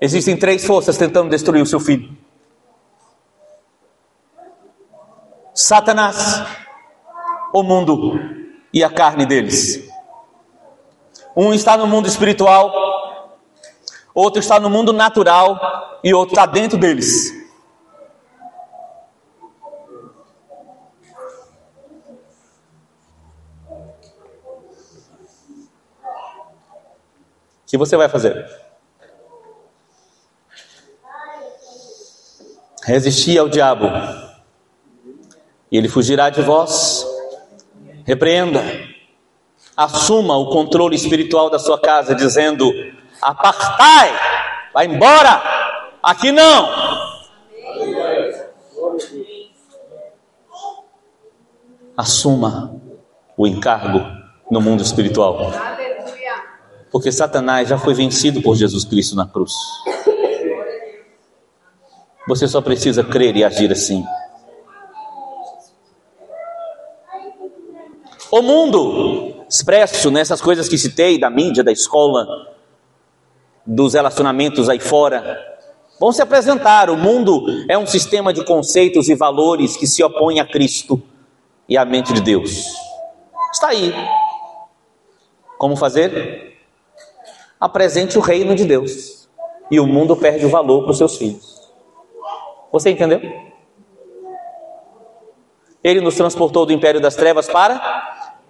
[0.00, 2.16] Existem três forças tentando destruir o seu filho:
[5.54, 6.42] Satanás,
[7.52, 8.18] o mundo
[8.72, 9.88] e a carne deles.
[11.36, 13.40] Um está no mundo espiritual,
[14.12, 17.43] outro está no mundo natural e outro está dentro deles.
[27.66, 28.46] Que você vai fazer?
[32.84, 33.86] Resistir ao diabo,
[35.70, 37.14] e ele fugirá de vós
[38.04, 38.62] Repreenda.
[39.76, 42.70] Assuma o controle espiritual da sua casa, dizendo:
[43.20, 44.12] apartai,
[44.72, 45.42] vai embora,
[46.02, 46.68] aqui não.
[51.96, 52.76] Assuma
[53.36, 54.00] o encargo
[54.50, 55.50] no mundo espiritual.
[56.94, 59.52] Porque Satanás já foi vencido por Jesus Cristo na cruz.
[62.28, 64.04] Você só precisa crer e agir assim.
[68.30, 72.28] O mundo, expresso nessas coisas que citei, da mídia, da escola,
[73.66, 75.36] dos relacionamentos aí fora,
[75.98, 76.88] vão se apresentar.
[76.90, 81.02] O mundo é um sistema de conceitos e valores que se opõe a Cristo
[81.68, 82.72] e à mente de Deus.
[83.52, 83.92] Está aí.
[85.58, 86.53] Como fazer?
[87.64, 89.26] Apresente o reino de Deus
[89.70, 91.72] e o mundo perde o valor para os seus filhos.
[92.70, 93.22] Você entendeu?
[95.82, 97.80] Ele nos transportou do império das trevas para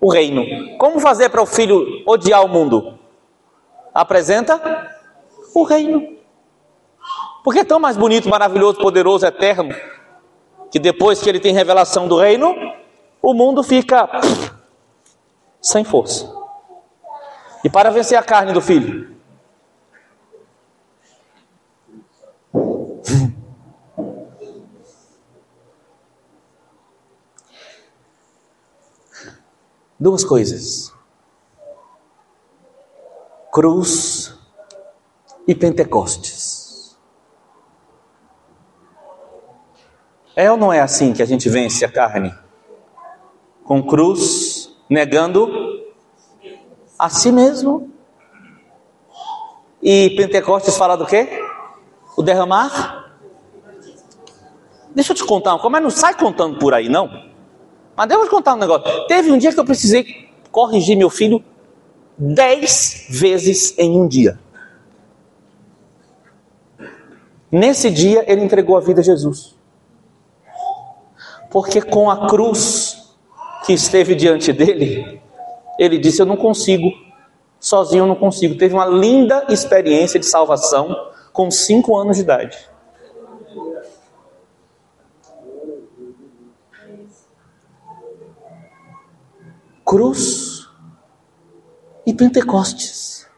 [0.00, 0.76] o reino.
[0.78, 2.98] Como fazer para o filho odiar o mundo?
[3.94, 4.90] Apresenta
[5.54, 6.16] o reino.
[7.44, 9.72] Porque é tão mais bonito, maravilhoso, poderoso, eterno,
[10.72, 12.52] que depois que ele tem revelação do reino,
[13.22, 14.10] o mundo fica
[15.62, 16.43] sem força.
[17.64, 19.14] E para vencer a carne do filho,
[30.04, 30.92] Duas coisas:
[33.50, 34.38] cruz
[35.48, 36.94] e Pentecostes.
[40.36, 42.34] É ou não é assim que a gente vence a carne?
[43.64, 45.73] Com cruz, negando
[46.98, 47.90] a si mesmo.
[49.82, 51.28] E Pentecostes fala do quê?
[52.16, 53.12] O derramar?
[54.94, 57.10] Deixa eu te contar, mas não sai contando por aí, não.
[57.96, 59.06] Mas devo te contar um negócio.
[59.06, 61.44] Teve um dia que eu precisei corrigir meu filho
[62.16, 64.38] dez vezes em um dia.
[67.50, 69.54] Nesse dia ele entregou a vida a Jesus.
[71.50, 73.14] Porque com a cruz
[73.64, 75.20] que esteve diante dele,
[75.78, 76.92] ele disse: Eu não consigo,
[77.58, 78.56] sozinho eu não consigo.
[78.56, 80.94] Teve uma linda experiência de salvação
[81.32, 82.74] com cinco anos de idade.
[89.84, 90.68] cruz
[92.06, 93.28] e Pentecostes.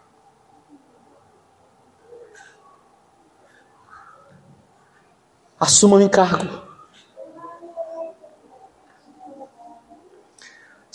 [5.58, 6.65] Assuma o encargo.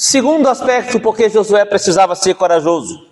[0.04, 3.08] Segundo aspecto, porque Josué precisava ser corajoso.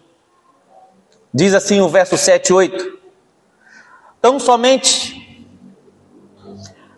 [1.31, 2.99] Diz assim o verso 7 e 8.
[4.19, 5.47] Tão somente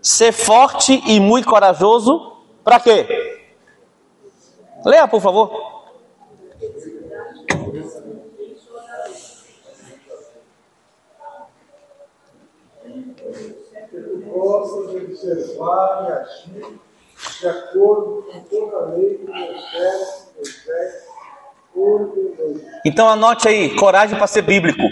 [0.01, 3.05] ser forte e muito corajoso, para quê?
[4.85, 5.83] Leia, por favor.
[14.33, 16.80] Observar e agir
[17.39, 19.31] de acordo com toda a lei que.
[22.85, 24.83] Então anote aí, coragem para ser bíblico.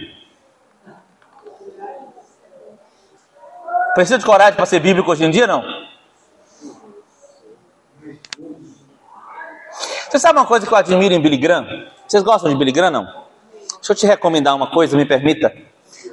[3.94, 5.64] Precisa de coragem para ser bíblico hoje em dia, não?
[10.10, 11.68] Você sabe uma coisa que eu admiro em Billy Graham?
[12.08, 13.06] Vocês gostam de Billy Graham, não?
[13.76, 15.56] Deixa eu te recomendar uma coisa, me permita.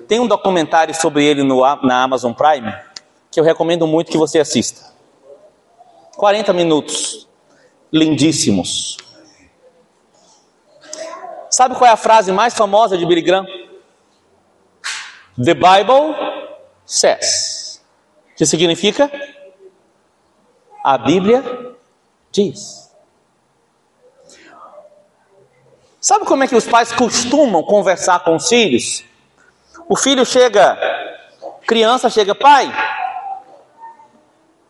[0.09, 2.75] Tem um documentário sobre ele no, na Amazon Prime
[3.31, 4.96] que eu recomendo muito que você assista.
[6.17, 7.29] 40 minutos,
[7.93, 8.97] lindíssimos.
[11.51, 13.47] Sabe qual é a frase mais famosa de Billy Graham?
[15.43, 16.15] The Bible
[16.85, 17.83] says.
[18.37, 19.11] Que significa?
[20.83, 21.45] A Bíblia
[22.31, 22.91] diz.
[26.01, 29.05] Sabe como é que os pais costumam conversar com os filhos?
[29.89, 30.79] O filho chega,
[31.67, 32.73] criança chega, pai,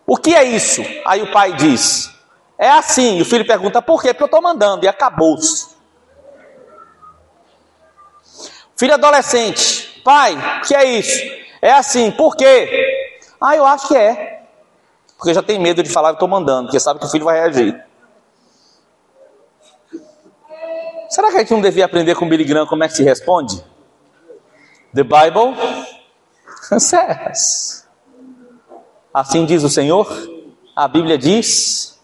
[0.07, 0.83] o que é isso?
[1.05, 2.11] Aí o pai diz:
[2.57, 3.19] É assim.
[3.19, 4.09] E o filho pergunta: Por quê?
[4.09, 4.85] Porque eu estou mandando.
[4.85, 5.75] E acabou-se.
[8.77, 11.25] Filho adolescente: Pai, o que é isso?
[11.61, 12.11] É assim.
[12.13, 12.71] Por quê?
[13.41, 14.45] Ah, eu acho que é.
[15.17, 17.41] Porque já tem medo de falar que estou mandando, porque sabe que o filho vai
[17.41, 17.85] reagir.
[21.09, 23.03] Será que a gente não devia aprender com o Billy Graham como é que se
[23.03, 23.65] responde?
[24.95, 25.57] The Bible
[26.79, 27.86] says.
[29.17, 30.07] Assim diz o Senhor,
[30.77, 31.99] a Bíblia diz.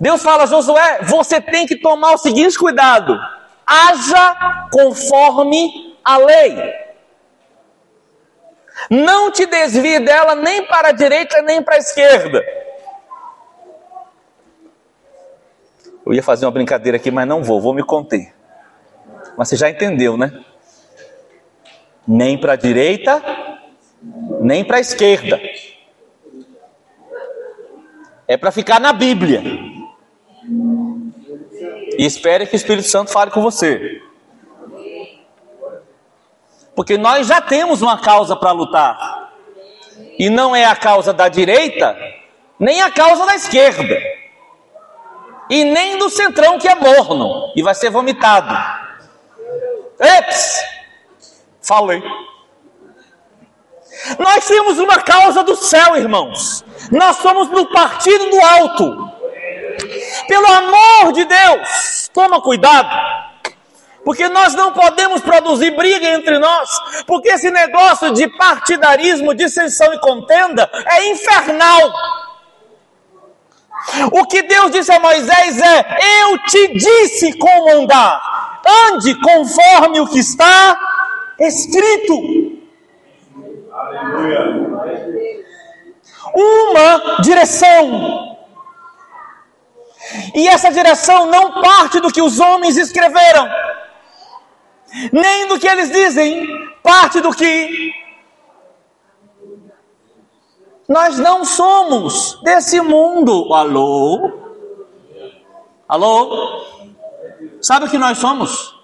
[0.00, 3.20] Deus fala, Josué, você tem que tomar o seguinte cuidado:
[3.66, 6.56] haja conforme a lei.
[8.88, 12.42] Não te desvie dela nem para a direita nem para a esquerda.
[16.06, 18.34] Eu ia fazer uma brincadeira aqui, mas não vou, vou me conter.
[19.36, 20.42] Mas você já entendeu, né?
[22.06, 23.22] Nem para a direita,
[24.40, 25.40] nem para a esquerda.
[28.26, 29.42] É para ficar na Bíblia.
[31.98, 34.00] E espere que o Espírito Santo fale com você.
[36.74, 39.32] Porque nós já temos uma causa para lutar.
[40.18, 41.96] E não é a causa da direita,
[42.58, 43.96] nem a causa da esquerda.
[45.48, 48.54] E nem do centrão que é morno e vai ser vomitado.
[50.00, 50.74] Eps!
[51.64, 52.02] Falei.
[54.18, 56.62] Nós temos uma causa do céu, irmãos.
[56.92, 59.14] Nós somos no partido do alto.
[60.28, 62.94] Pelo amor de Deus, toma cuidado.
[64.04, 66.68] Porque nós não podemos produzir briga entre nós,
[67.06, 71.90] porque esse negócio de partidarismo, dissensão e contenda é infernal.
[74.12, 78.60] O que Deus disse a Moisés é: Eu te disse como andar,
[78.90, 80.78] ande conforme o que está
[81.40, 82.58] escrito.
[83.72, 84.64] Aleluia.
[86.34, 88.36] Uma direção.
[90.34, 93.48] E essa direção não parte do que os homens escreveram,
[95.12, 96.46] nem do que eles dizem,
[96.82, 97.92] parte do que
[100.88, 103.52] nós não somos desse mundo.
[103.54, 104.32] Alô?
[105.88, 106.64] Alô?
[107.60, 108.78] Sabe o que nós somos?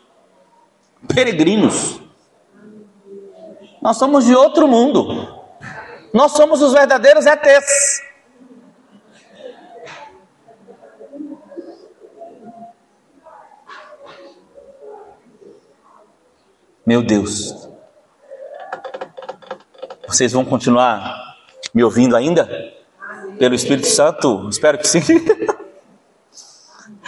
[1.15, 2.01] Peregrinos.
[3.81, 5.41] Nós somos de outro mundo.
[6.13, 8.03] Nós somos os verdadeiros ETs.
[16.85, 17.69] Meu Deus.
[20.07, 21.37] Vocês vão continuar
[21.73, 22.49] me ouvindo ainda?
[23.39, 24.49] Pelo Espírito Santo?
[24.49, 25.01] Espero que sim.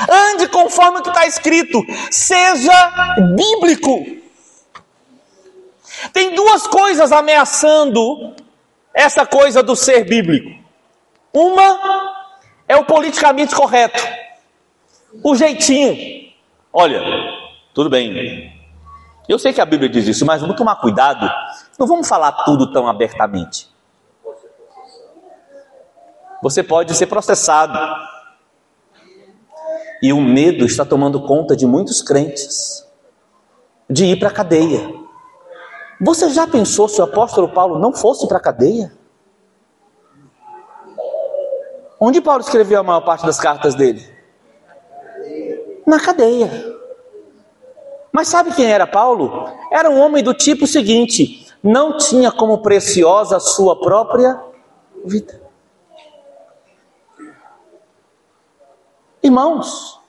[0.08, 1.82] Ande conforme o que está escrito.
[2.10, 4.21] Seja bíblico.
[6.12, 8.34] Tem duas coisas ameaçando
[8.94, 10.62] essa coisa do ser bíblico.
[11.32, 12.14] Uma
[12.68, 14.02] é o politicamente correto,
[15.22, 16.32] o jeitinho.
[16.72, 17.02] Olha,
[17.74, 18.52] tudo bem.
[19.28, 21.30] Eu sei que a Bíblia diz isso, mas vamos tomar cuidado.
[21.78, 23.70] Não vamos falar tudo tão abertamente.
[26.42, 27.78] Você pode ser processado.
[30.02, 32.84] E o medo está tomando conta de muitos crentes
[33.88, 35.01] de ir para a cadeia
[36.04, 38.92] Você já pensou se o apóstolo Paulo não fosse para a cadeia?
[42.00, 44.04] Onde Paulo escreveu a maior parte das cartas dele?
[45.86, 46.50] Na cadeia.
[48.10, 49.48] Mas sabe quem era Paulo?
[49.70, 54.42] Era um homem do tipo seguinte: não tinha como preciosa a sua própria
[55.04, 55.40] vida.
[59.22, 60.00] Irmãos,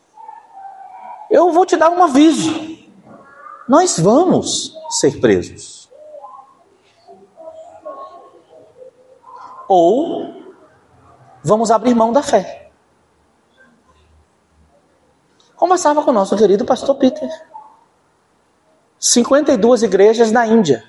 [1.30, 2.52] eu vou te dar um aviso.
[3.70, 5.83] Nós vamos ser presos.
[9.68, 10.44] Ou
[11.44, 12.72] vamos abrir mão da fé.
[15.56, 17.30] Conversava com o nosso querido pastor Peter.
[19.00, 20.84] 52 igrejas na Índia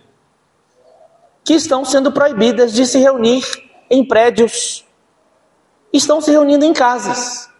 [1.45, 3.45] que estão sendo proibidas de se reunir
[3.91, 4.85] em prédios,
[5.93, 7.51] estão se reunindo em casas.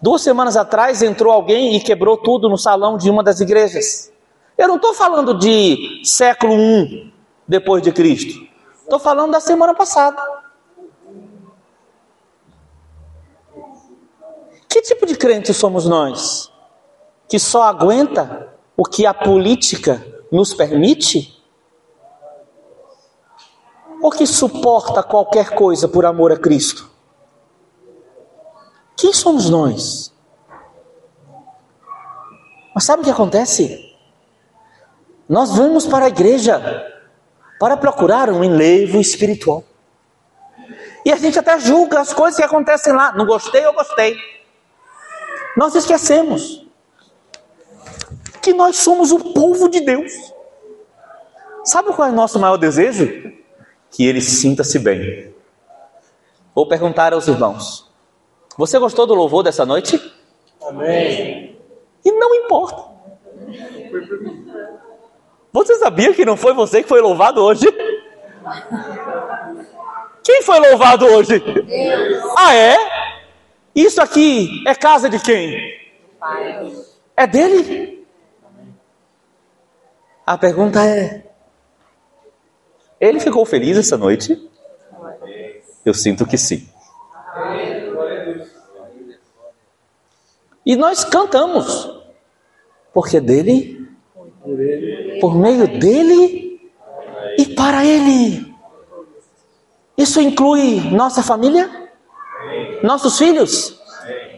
[0.00, 4.12] Duas semanas atrás entrou alguém e quebrou tudo no salão de uma das igrejas.
[4.56, 7.17] Eu não estou falando de século I
[7.48, 8.46] depois de Cristo.
[8.82, 10.22] Estou falando da semana passada.
[14.68, 16.52] Que tipo de crente somos nós?
[17.26, 21.42] Que só aguenta o que a política nos permite?
[24.02, 26.88] Ou que suporta qualquer coisa por amor a Cristo?
[28.96, 30.12] Quem somos nós?
[32.74, 33.96] Mas sabe o que acontece?
[35.28, 36.97] Nós vamos para a igreja
[37.58, 39.64] para procurar um enlevo espiritual.
[41.04, 43.12] E a gente até julga as coisas que acontecem lá.
[43.12, 44.16] Não gostei ou gostei.
[45.56, 46.66] Nós esquecemos
[48.42, 50.12] que nós somos o povo de Deus.
[51.64, 53.32] Sabe qual é o nosso maior desejo?
[53.90, 55.34] Que ele sinta-se bem.
[56.54, 57.90] Vou perguntar aos irmãos:
[58.56, 60.00] Você gostou do louvor dessa noite?
[60.62, 61.58] Amém.
[62.04, 62.84] E não importa.
[65.52, 67.66] Você sabia que não foi você que foi louvado hoje?
[70.22, 71.38] Quem foi louvado hoje?
[71.38, 72.24] Deus.
[72.36, 72.76] Ah, é?
[73.74, 75.78] Isso aqui é casa de quem?
[76.18, 76.72] Pai.
[77.16, 78.06] É dele?
[80.26, 81.24] A pergunta é:
[83.00, 84.50] ele ficou feliz essa noite?
[85.84, 86.68] Eu sinto que sim.
[90.66, 91.90] E nós cantamos,
[92.92, 93.77] porque dele
[95.20, 96.60] por meio dele
[97.38, 98.54] e para ele.
[99.96, 101.88] Isso inclui nossa família?
[102.82, 103.78] Nossos filhos?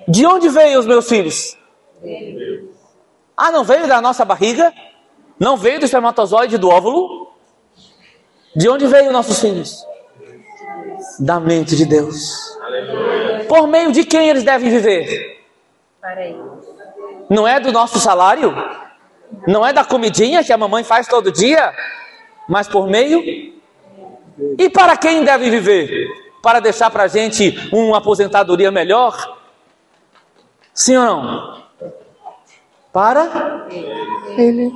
[0.08, 1.56] De onde veio os meus filhos?
[3.36, 4.72] Ah, não veio da nossa barriga?
[5.38, 7.30] Não veio do espermatozoide do óvulo?
[8.56, 9.86] De onde veio nossos filhos?
[11.20, 12.58] Da mente de Deus.
[13.48, 15.40] Por meio de quem eles devem viver?
[17.28, 18.52] Não é do nosso salário?
[19.46, 21.72] Não é da comidinha que a mamãe faz todo dia,
[22.48, 23.22] mas por meio.
[24.58, 26.08] E para quem deve viver?
[26.42, 29.38] Para deixar para a gente uma aposentadoria melhor?
[30.72, 31.62] Sim ou não?
[32.92, 33.66] Para
[34.36, 34.72] Ele.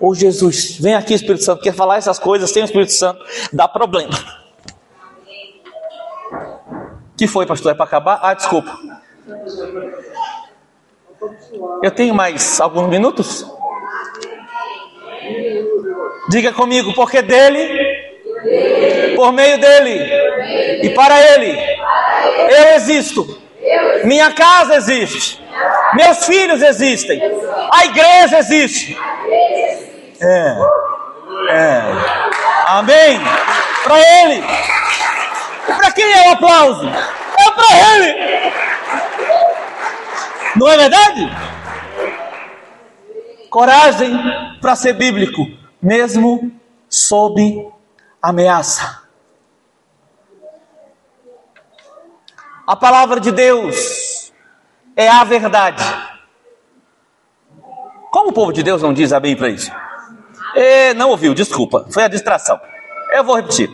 [0.00, 3.68] Ô Jesus, vem aqui, Espírito Santo, quer falar essas coisas sem o Espírito Santo, dá
[3.68, 4.12] problema.
[7.16, 7.72] que foi, pastor?
[7.72, 8.18] É para acabar?
[8.22, 8.76] Ah, desculpa.
[11.82, 13.46] Eu tenho mais alguns minutos?
[16.28, 20.12] Diga comigo, porque dele, por meio dele
[20.82, 21.56] e para ele,
[22.50, 23.40] eu existo.
[24.04, 25.42] Minha casa existe.
[25.94, 27.20] Meus filhos existem.
[27.72, 28.98] A igreja existe.
[30.20, 30.56] É.
[31.50, 31.82] É.
[32.66, 33.20] Amém.
[33.84, 34.44] Para ele.
[35.66, 36.88] Para quem é o aplauso?
[36.88, 38.52] É para ele.
[40.56, 41.30] Não é verdade?
[43.48, 44.12] Coragem
[44.60, 45.46] para ser bíblico,
[45.80, 46.52] mesmo
[46.88, 47.68] sob
[48.20, 49.02] ameaça.
[52.66, 54.32] A palavra de Deus
[54.96, 55.82] é a verdade.
[58.10, 59.72] Como o povo de Deus não diz amém para isso?
[60.54, 62.60] É, não ouviu, desculpa, foi a distração.
[63.10, 63.70] Eu vou repetir.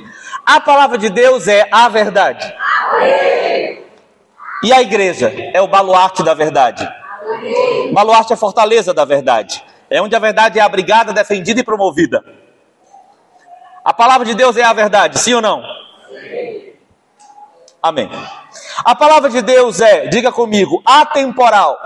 [0.46, 2.54] A palavra de Deus é a verdade.
[2.92, 3.37] Amém.
[4.62, 6.88] E a igreja é o baluarte da verdade.
[7.92, 9.62] Baluarte é a fortaleza da verdade.
[9.90, 12.22] É onde a verdade é abrigada, defendida e promovida.
[13.84, 15.62] A palavra de Deus é a verdade, sim ou não?
[17.82, 18.10] Amém.
[18.84, 21.78] A palavra de Deus é, diga comigo, atemporal,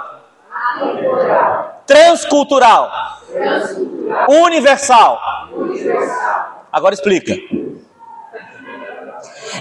[0.74, 1.82] atemporal.
[1.86, 2.90] Transcultural,
[3.30, 4.30] transcultural.
[4.30, 5.20] Universal.
[5.54, 6.66] universal.
[6.72, 7.34] Agora explica.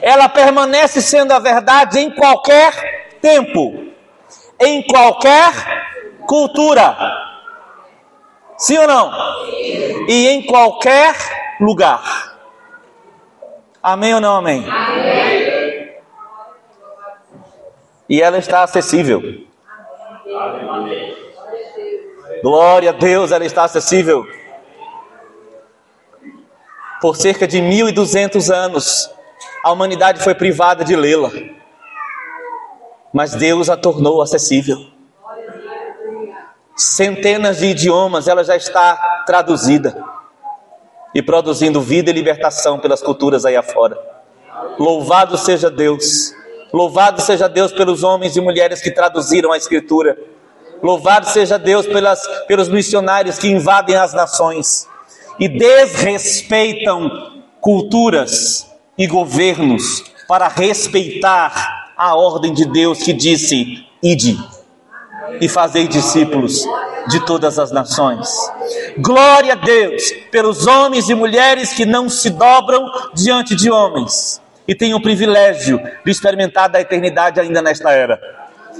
[0.01, 3.85] Ela permanece sendo a verdade em qualquer tempo,
[4.59, 5.51] em qualquer
[6.27, 6.95] cultura.
[8.57, 9.11] Sim ou não?
[10.07, 11.15] E em qualquer
[11.59, 12.31] lugar.
[13.81, 14.63] Amém ou não amém?
[18.07, 19.21] E ela está acessível.
[22.43, 24.25] Glória a Deus, ela está acessível.
[27.01, 29.09] Por cerca de 1200 anos,
[29.63, 31.31] a humanidade foi privada de lê-la.
[33.13, 34.77] Mas Deus a tornou acessível.
[36.75, 40.03] Centenas de idiomas ela já está traduzida
[41.13, 43.97] e produzindo vida e libertação pelas culturas aí afora.
[44.79, 46.33] Louvado seja Deus.
[46.73, 50.17] Louvado seja Deus pelos homens e mulheres que traduziram a Escritura.
[50.81, 54.87] Louvado seja Deus pelas, pelos missionários que invadem as nações
[55.37, 64.35] e desrespeitam culturas e governos para respeitar a ordem de Deus que disse: ide
[65.39, 66.65] e fazei discípulos
[67.07, 68.27] de todas as nações.
[68.97, 74.73] Glória a Deus pelos homens e mulheres que não se dobram diante de homens e
[74.73, 78.19] têm o privilégio de experimentar da eternidade ainda nesta era.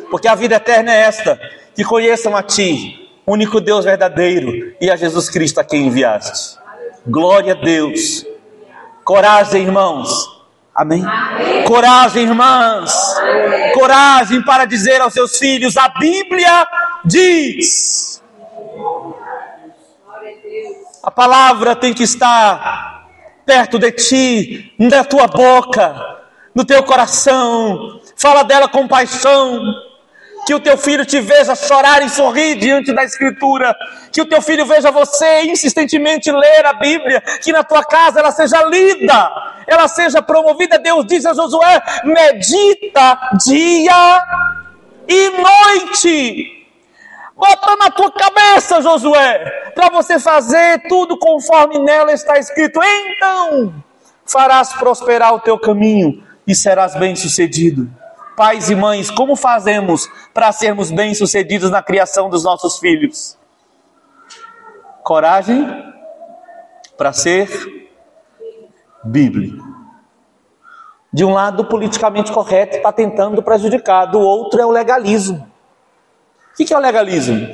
[0.09, 1.39] Porque a vida eterna é esta:
[1.75, 6.57] que conheçam a Ti, único Deus verdadeiro, e a Jesus Cristo a quem enviaste.
[7.05, 8.25] Glória a Deus.
[9.03, 10.40] Coragem, irmãos.
[10.75, 11.03] Amém?
[11.05, 11.63] Amém.
[11.65, 13.17] Coragem, irmãs.
[13.17, 13.73] Amém.
[13.73, 16.67] Coragem para dizer aos seus filhos: a Bíblia
[17.05, 18.21] diz.
[21.03, 23.07] A palavra tem que estar
[23.45, 25.95] perto de ti, na tua boca,
[26.53, 27.99] no teu coração.
[28.15, 29.61] Fala dela com paixão
[30.45, 33.75] que o teu filho te veja chorar e sorrir diante da Escritura,
[34.11, 38.31] que o teu filho veja você insistentemente ler a Bíblia, que na tua casa ela
[38.31, 39.31] seja lida,
[39.67, 40.79] ela seja promovida.
[40.79, 44.23] Deus diz a Josué: medita dia
[45.07, 46.57] e noite.
[47.35, 52.79] Bota na tua cabeça, Josué, para você fazer tudo conforme nela está escrito.
[52.83, 53.73] Então
[54.25, 58.00] farás prosperar o teu caminho e serás bem-sucedido
[58.41, 63.37] pais e mães, como fazemos para sermos bem-sucedidos na criação dos nossos filhos?
[65.03, 65.63] Coragem
[66.97, 67.91] para ser
[69.03, 69.63] bíblico.
[71.13, 75.47] De um lado, politicamente correto está tentando prejudicar, do outro é o legalismo.
[76.53, 77.47] O que é o legalismo?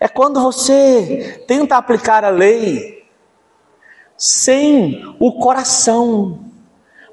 [0.00, 3.06] É quando você tenta aplicar a lei
[4.16, 6.40] sem o coração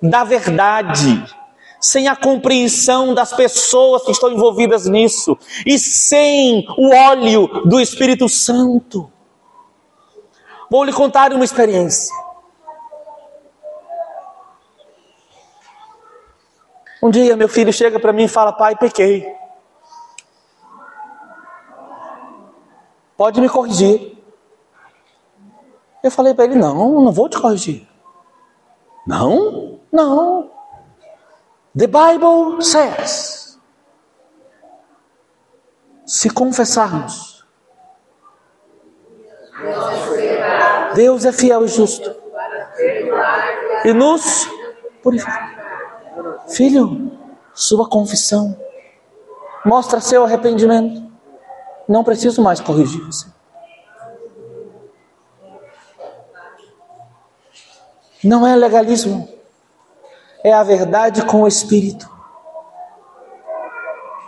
[0.02, 1.35] da verdade
[1.86, 8.28] sem a compreensão das pessoas que estão envolvidas nisso e sem o óleo do Espírito
[8.28, 9.12] Santo.
[10.70, 12.12] Vou lhe contar uma experiência.
[17.04, 19.32] Um dia meu filho chega para mim e fala: Pai, pequei.
[23.16, 24.18] Pode me corrigir.
[26.04, 27.88] Eu falei para ele: Não, não vou te corrigir.
[29.06, 29.80] Não?
[29.92, 30.55] Não.
[31.78, 33.60] The Bible says:
[36.06, 37.46] se confessarmos,
[40.94, 42.16] Deus é fiel e justo
[43.84, 44.50] e nos
[45.04, 45.54] purifica.
[46.48, 47.12] Filho,
[47.54, 48.58] sua confissão
[49.66, 51.04] mostra seu arrependimento.
[51.88, 53.28] Não preciso mais corrigir você.
[58.24, 59.35] Não é legalismo
[60.46, 62.08] é a verdade com o Espírito.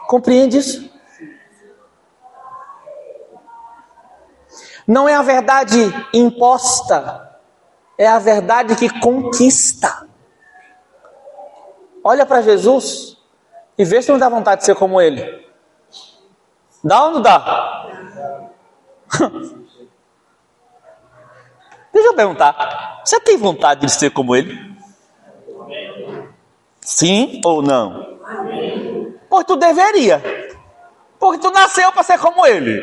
[0.08, 0.90] Compreende isso?
[4.88, 5.78] Não é a verdade
[6.12, 7.38] imposta,
[8.00, 10.08] é a verdade que conquista.
[12.04, 13.16] Olha para Jesus
[13.78, 15.48] e vê se não dá vontade de ser como ele.
[16.84, 17.86] Dá ou não dá?
[21.94, 23.04] Deixa eu perguntar.
[23.06, 24.77] Você tem vontade de ser como ele?
[26.88, 28.18] Sim ou não?
[28.24, 29.14] Amém.
[29.46, 30.24] Tu deveria.
[31.20, 32.80] Porque tu nasceu para ser como ele.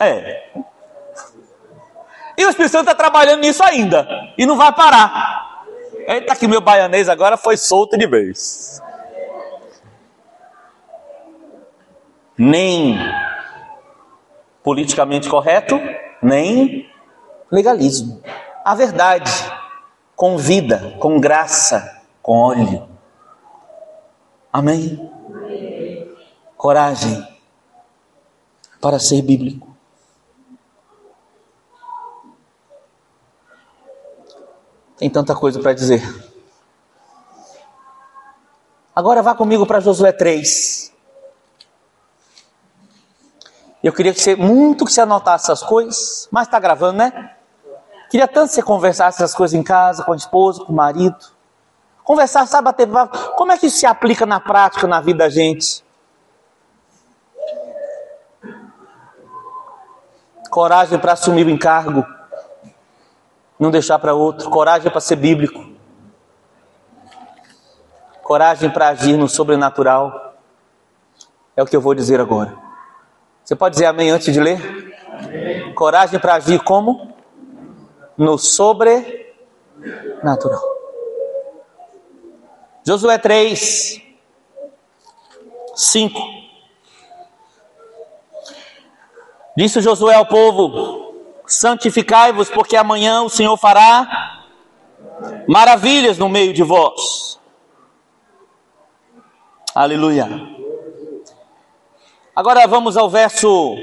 [0.00, 0.50] É.
[2.36, 4.04] E o Espírito Santo está trabalhando nisso ainda.
[4.36, 5.64] E não vai parar.
[6.08, 8.82] Eita, que meu baianês agora foi solto de vez.
[12.36, 12.98] Nem
[14.64, 15.80] politicamente correto,
[16.20, 16.90] nem
[17.48, 18.20] legalismo.
[18.64, 19.30] A verdade,
[20.16, 21.97] com vida, com graça,
[22.28, 22.88] Amém?
[24.52, 25.12] Amém?
[26.58, 27.26] Coragem
[28.82, 29.74] para ser bíblico.
[34.98, 36.02] Tem tanta coisa para dizer.
[38.94, 40.92] Agora vá comigo para Josué 3.
[43.82, 47.36] Eu queria que você, muito que você anotasse essas coisas, mas está gravando, né?
[48.10, 51.37] Queria tanto que você conversasse essas coisas em casa, com a esposa, com o marido.
[52.08, 53.36] Conversar, sabe, bater papo.
[53.36, 55.84] Como é que isso se aplica na prática, na vida da gente?
[60.48, 62.06] Coragem para assumir o encargo.
[63.60, 64.48] Não deixar para outro.
[64.48, 65.62] Coragem para ser bíblico.
[68.22, 70.34] Coragem para agir no sobrenatural.
[71.54, 72.56] É o que eu vou dizer agora.
[73.44, 75.74] Você pode dizer amém antes de ler?
[75.74, 77.14] Coragem para agir como?
[78.16, 80.77] No sobrenatural.
[82.88, 84.00] Josué 3,
[85.74, 86.18] 5.
[89.54, 91.12] Disse Josué ao povo:
[91.46, 94.46] Santificai-vos, porque amanhã o Senhor fará
[95.46, 97.38] maravilhas no meio de vós.
[99.74, 100.26] Aleluia.
[102.34, 103.76] Agora vamos ao verso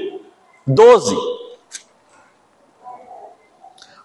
[0.66, 1.16] 12.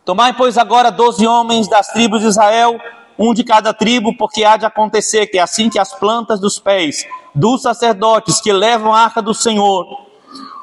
[0.05, 2.79] Tomai, pois, agora doze homens das tribos de Israel,
[3.21, 7.05] um de cada tribo, porque há de acontecer que assim que as plantas dos pés
[7.33, 10.11] dos sacerdotes que levam a arca do Senhor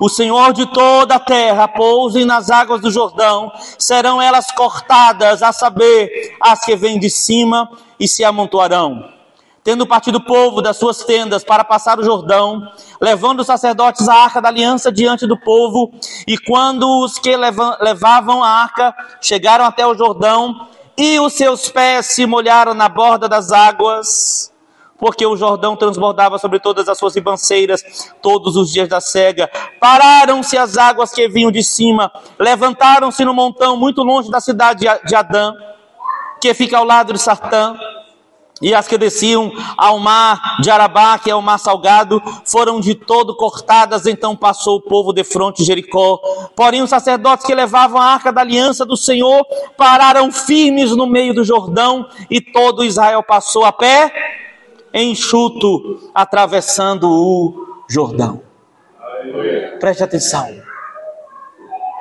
[0.01, 5.53] o Senhor de toda a terra pousem nas águas do Jordão, serão elas cortadas, a
[5.53, 9.05] saber, as que vêm de cima e se amontoarão.
[9.65, 12.63] Tendo partido o povo das suas tendas para passar o Jordão,
[13.01, 15.93] levando os sacerdotes a arca da aliança diante do povo,
[16.27, 20.69] e quando os que levavam a arca chegaram até o Jordão,
[20.99, 24.53] e os seus pés se molharam na borda das águas,
[24.99, 29.49] porque o Jordão transbordava sobre todas as suas ribanceiras todos os dias da cega.
[29.79, 35.15] Pararam-se as águas que vinham de cima, levantaram-se no montão muito longe da cidade de
[35.15, 35.55] Adã,
[36.41, 37.79] que fica ao lado de Sartã.
[38.61, 42.95] E as que desciam ao mar de Arabá, que é o mar salgado, foram de
[42.95, 46.19] todo cortadas, então passou o povo de fronte de Jericó.
[46.57, 49.47] Porém, os sacerdotes que levavam a arca da aliança do Senhor
[49.77, 54.13] pararam firmes no meio do Jordão, e todo Israel passou a pé
[54.93, 58.43] enxuto atravessando o Jordão.
[59.79, 60.49] Preste atenção.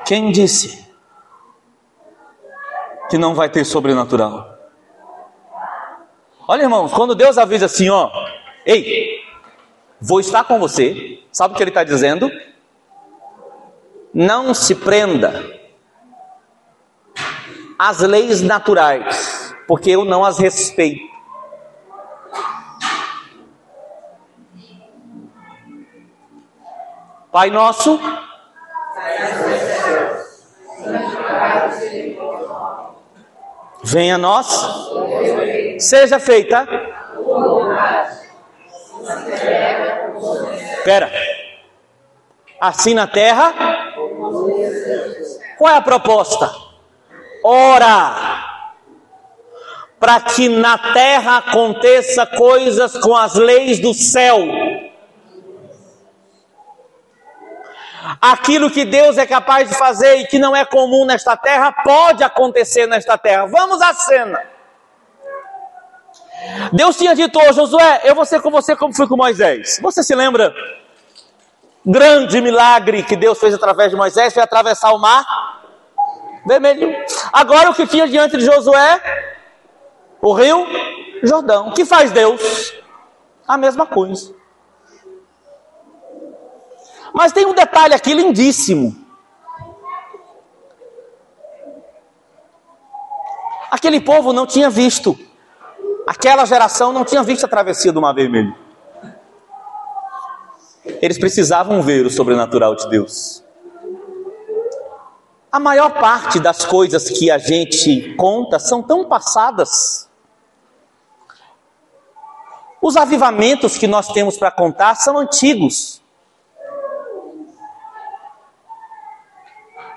[0.06, 0.88] Quem disse
[3.10, 4.57] que não vai ter sobrenatural?
[6.50, 8.10] Olha, irmãos, quando Deus avisa assim, ó,
[8.66, 9.20] ei,
[10.00, 12.32] vou estar com você, sabe o que ele está dizendo?
[14.14, 15.44] Não se prenda
[17.78, 21.06] às leis naturais, porque eu não as respeito.
[27.30, 28.00] Pai nosso,
[33.84, 34.88] venha a nós,
[35.80, 36.68] seja feita.
[40.78, 41.12] Espera,
[42.60, 43.54] assim na terra.
[45.58, 46.52] Qual é a proposta?
[47.44, 48.38] Ora,
[50.00, 54.40] para que na terra aconteça coisas com as leis do céu.
[58.22, 62.24] Aquilo que Deus é capaz de fazer e que não é comum nesta terra, pode
[62.24, 63.48] acontecer nesta terra.
[63.48, 64.57] Vamos à cena.
[66.72, 69.80] Deus tinha dito, Josué, eu vou ser com você como fui com Moisés.
[69.82, 70.54] Você se lembra?
[71.86, 75.26] Grande milagre que Deus fez através de Moisés foi atravessar o mar
[76.46, 76.96] vermelho.
[77.32, 79.02] Agora o que tinha diante de Josué?
[80.22, 80.66] O rio
[81.24, 81.70] Jordão.
[81.70, 82.74] O que faz Deus?
[83.48, 84.36] A mesma coisa.
[87.14, 88.96] Mas tem um detalhe aqui lindíssimo.
[93.70, 95.18] Aquele povo não tinha visto,
[96.08, 98.56] aquela geração não tinha visto a travessia do Mar Vermelho.
[101.02, 103.44] Eles precisavam ver o sobrenatural de Deus.
[105.52, 110.10] A maior parte das coisas que a gente conta são tão passadas.
[112.82, 116.02] Os avivamentos que nós temos para contar são antigos.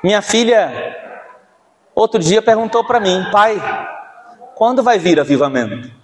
[0.02, 0.96] Minha filha,
[1.94, 3.60] outro dia, perguntou para mim: pai,
[4.56, 5.99] quando vai vir avivamento?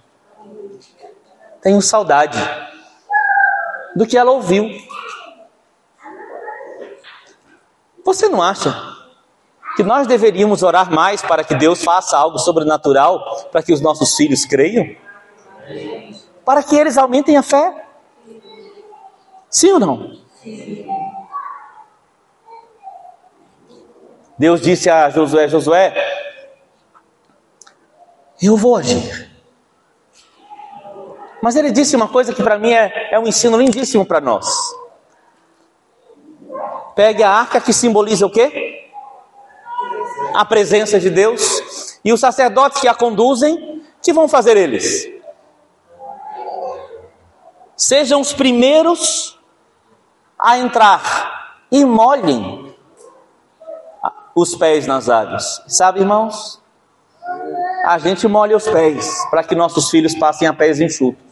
[1.61, 2.37] Tenho saudade
[3.95, 4.69] do que ela ouviu.
[8.05, 8.73] Você não acha
[9.75, 14.15] que nós deveríamos orar mais para que Deus faça algo sobrenatural para que os nossos
[14.15, 14.95] filhos creiam?
[16.45, 17.85] Para que eles aumentem a fé?
[19.49, 20.17] Sim ou não?
[24.37, 25.93] Deus disse a Josué: Josué,
[28.41, 29.36] eu vou agir.
[31.41, 34.47] Mas ele disse uma coisa que para mim é, é um ensino lindíssimo para nós.
[36.95, 38.89] Pegue a arca que simboliza o quê?
[40.33, 41.99] A presença de Deus.
[42.03, 45.07] E os sacerdotes que a conduzem, que vão fazer eles?
[47.75, 49.39] Sejam os primeiros
[50.39, 52.75] a entrar e molhem
[54.33, 55.61] os pés nas águas.
[55.67, 56.61] Sabe, irmãos?
[57.85, 61.26] A gente molha os pés para que nossos filhos passem a pés enxutos.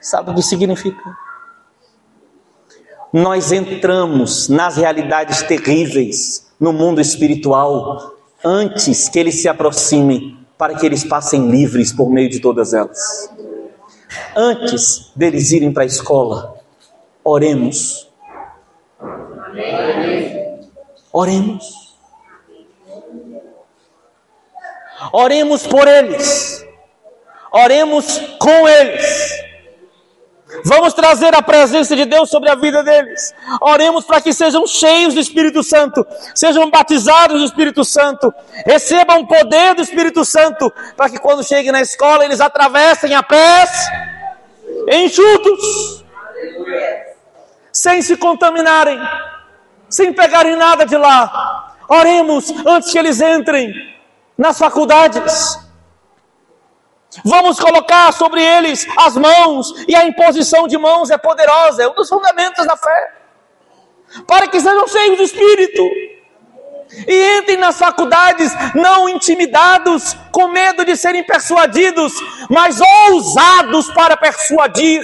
[0.00, 1.16] Sabe o que significa?
[3.12, 10.86] Nós entramos nas realidades terríveis no mundo espiritual antes que eles se aproximem, para que
[10.86, 13.30] eles passem livres por meio de todas elas.
[14.36, 16.54] Antes deles irem para a escola,
[17.24, 18.08] oremos.
[21.12, 21.96] Oremos.
[25.12, 26.64] Oremos por eles.
[27.52, 29.39] Oremos com eles.
[30.64, 33.34] Vamos trazer a presença de Deus sobre a vida deles.
[33.60, 38.32] Oremos para que sejam cheios do Espírito Santo, sejam batizados do Espírito Santo,
[38.66, 43.22] recebam o poder do Espírito Santo, para que quando cheguem na escola eles atravessem a
[43.22, 43.70] pés
[44.90, 46.04] enxutos,
[47.72, 48.98] sem se contaminarem,
[49.88, 51.76] sem pegarem nada de lá.
[51.88, 53.72] Oremos antes que eles entrem
[54.36, 55.69] nas faculdades.
[57.24, 61.94] Vamos colocar sobre eles as mãos, e a imposição de mãos é poderosa, é um
[61.94, 63.14] dos fundamentos da fé.
[64.26, 65.82] Para que sejam cheios do Espírito.
[67.06, 72.12] E entrem nas faculdades não intimidados, com medo de serem persuadidos,
[72.48, 75.02] mas ousados para persuadir,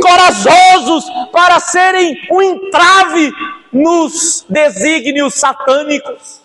[0.00, 3.32] corajosos para serem um entrave
[3.70, 6.40] nos desígnios satânicos.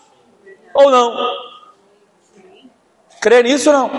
[0.74, 1.16] Ou não?
[3.22, 3.90] Crê nisso ou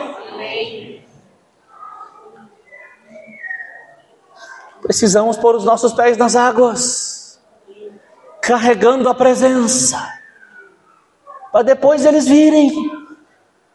[4.81, 7.41] Precisamos pôr os nossos pés nas águas,
[8.41, 9.99] carregando a presença,
[11.53, 12.73] para depois eles virem.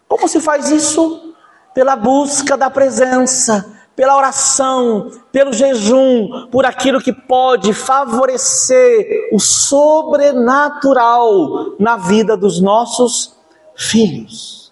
[0.07, 1.33] Como se faz isso?
[1.73, 11.75] Pela busca da presença, pela oração, pelo jejum, por aquilo que pode favorecer o sobrenatural
[11.79, 13.35] na vida dos nossos
[13.75, 14.62] filhos.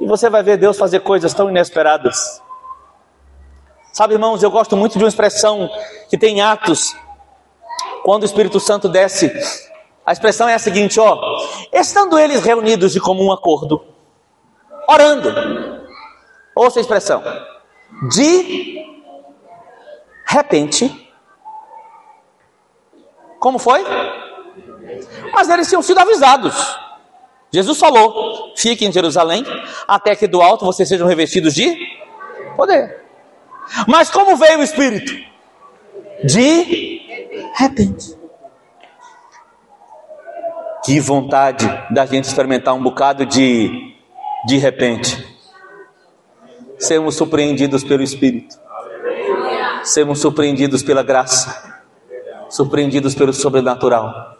[0.00, 2.42] E você vai ver Deus fazer coisas tão inesperadas.
[3.92, 5.68] Sabe, irmãos, eu gosto muito de uma expressão
[6.08, 6.96] que tem em Atos,
[8.02, 9.30] quando o Espírito Santo desce.
[10.06, 11.20] A expressão é a seguinte, ó:
[11.72, 13.84] estando eles reunidos de comum acordo,
[14.88, 15.28] orando.
[16.54, 17.22] Ouça a expressão.
[18.08, 18.86] De
[20.26, 21.12] repente,
[23.38, 23.84] como foi?
[25.32, 26.54] Mas eles tinham sido avisados.
[27.52, 29.44] Jesus falou: fiquem em Jerusalém,
[29.86, 31.76] até que do alto vocês sejam revestidos de
[32.56, 33.00] poder.
[33.86, 35.12] Mas como veio o Espírito?
[36.24, 37.00] De
[37.56, 38.18] repente.
[40.84, 43.94] Que vontade da gente experimentar um bocado de
[44.46, 45.28] de repente.
[46.78, 48.58] Sermos surpreendidos pelo Espírito.
[49.82, 51.82] Sermos surpreendidos pela graça.
[52.48, 54.39] Surpreendidos pelo sobrenatural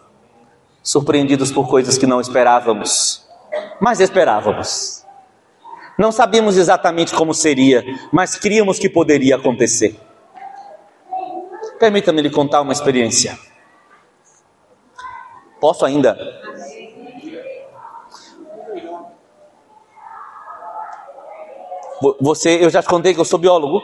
[0.83, 3.25] surpreendidos por coisas que não esperávamos,
[3.79, 5.05] mas esperávamos.
[5.97, 9.99] Não sabíamos exatamente como seria, mas queríamos que poderia acontecer.
[11.79, 13.37] Permita-me lhe contar uma experiência.
[15.59, 16.17] Posso ainda?
[22.19, 23.79] Você, eu já te contei que eu sou biólogo.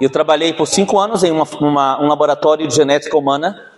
[0.00, 3.75] Eu trabalhei por cinco anos em uma, uma, um laboratório de genética humana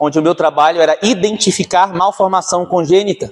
[0.00, 3.30] onde o meu trabalho era identificar malformação congênita.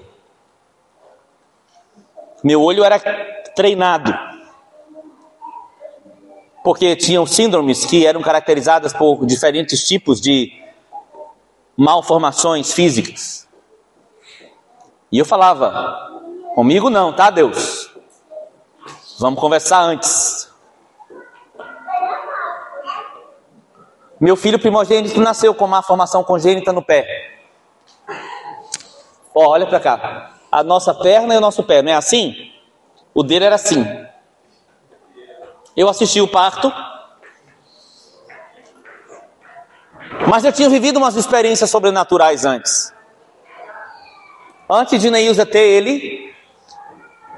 [2.45, 3.01] Meu olho era
[3.57, 4.13] treinado.
[6.63, 10.53] Porque tinham síndromes que eram caracterizadas por diferentes tipos de
[11.75, 13.49] malformações físicas.
[15.11, 16.21] E eu falava:
[16.55, 17.91] comigo não, tá, Deus?
[19.19, 20.38] Vamos conversar antes.
[24.21, 27.07] Meu filho primogênito nasceu com uma formação congênita no pé.
[29.33, 30.33] Ó, olha para cá.
[30.51, 32.53] A nossa perna e o nosso pé, não é assim?
[33.15, 33.85] O dele era assim.
[35.77, 36.73] Eu assisti o parto.
[40.29, 42.93] Mas eu tinha vivido umas experiências sobrenaturais antes.
[44.69, 46.35] Antes de Neilza ter ele,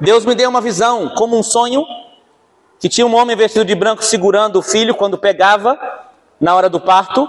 [0.00, 1.84] Deus me deu uma visão, como um sonho,
[2.78, 5.78] que tinha um homem vestido de branco segurando o filho quando pegava
[6.40, 7.28] na hora do parto.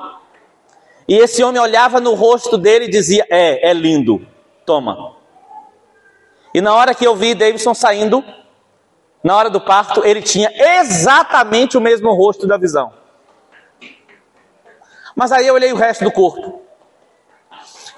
[1.07, 4.26] E esse homem olhava no rosto dele e dizia: É, é lindo,
[4.66, 5.16] toma.
[6.53, 8.24] E na hora que eu vi Davidson saindo,
[9.24, 12.93] na hora do parto, ele tinha exatamente o mesmo rosto da visão.
[15.16, 16.62] Mas aí eu olhei o resto do corpo.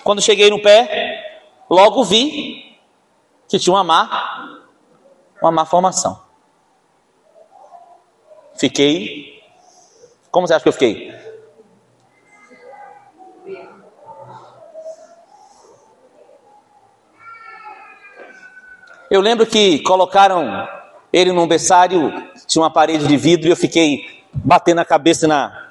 [0.04, 2.78] Quando cheguei no pé, logo vi
[3.48, 4.60] que tinha uma má,
[5.42, 6.22] uma má formação.
[8.56, 9.33] Fiquei.
[10.34, 11.14] Como você acha que eu fiquei?
[19.12, 20.68] Eu lembro que colocaram
[21.14, 22.12] ele num berçário,
[22.48, 25.70] tinha uma parede de vidro, e eu fiquei batendo a cabeça na,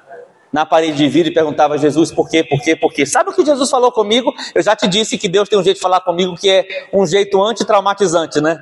[0.49, 3.05] na parede de vidro e perguntava a Jesus por quê, por quê, por quê.
[3.05, 4.33] Sabe o que Jesus falou comigo?
[4.55, 7.05] Eu já te disse que Deus tem um jeito de falar comigo que é um
[7.05, 8.57] jeito anti-traumatizante, né?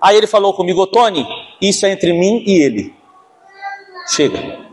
[0.00, 1.28] Aí ele falou comigo, Tony,
[1.60, 2.94] isso é entre mim e ele.
[4.08, 4.65] Chega.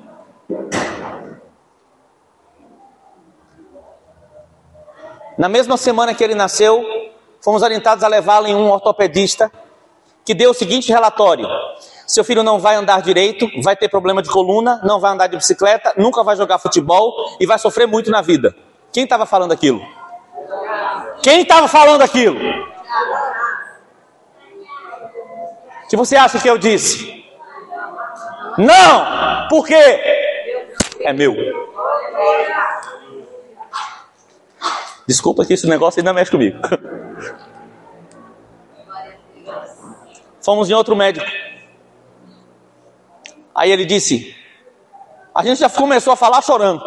[5.37, 6.83] Na mesma semana que ele nasceu,
[7.41, 9.51] fomos orientados a levá-lo em um ortopedista
[10.25, 11.47] que deu o seguinte relatório:
[12.05, 15.37] seu filho não vai andar direito, vai ter problema de coluna, não vai andar de
[15.37, 18.55] bicicleta, nunca vai jogar futebol e vai sofrer muito na vida.
[18.91, 19.81] Quem estava falando aquilo?
[21.21, 22.39] Quem estava falando aquilo?
[25.89, 27.23] Que você acha que eu disse?
[28.57, 29.47] Não!
[29.49, 30.22] Por quê?
[31.03, 31.35] É meu.
[35.05, 36.57] Desculpa que esse negócio ainda mexe comigo.
[40.41, 41.25] Fomos em outro médico.
[43.53, 44.35] Aí ele disse:
[45.35, 46.81] A gente já começou a falar chorando.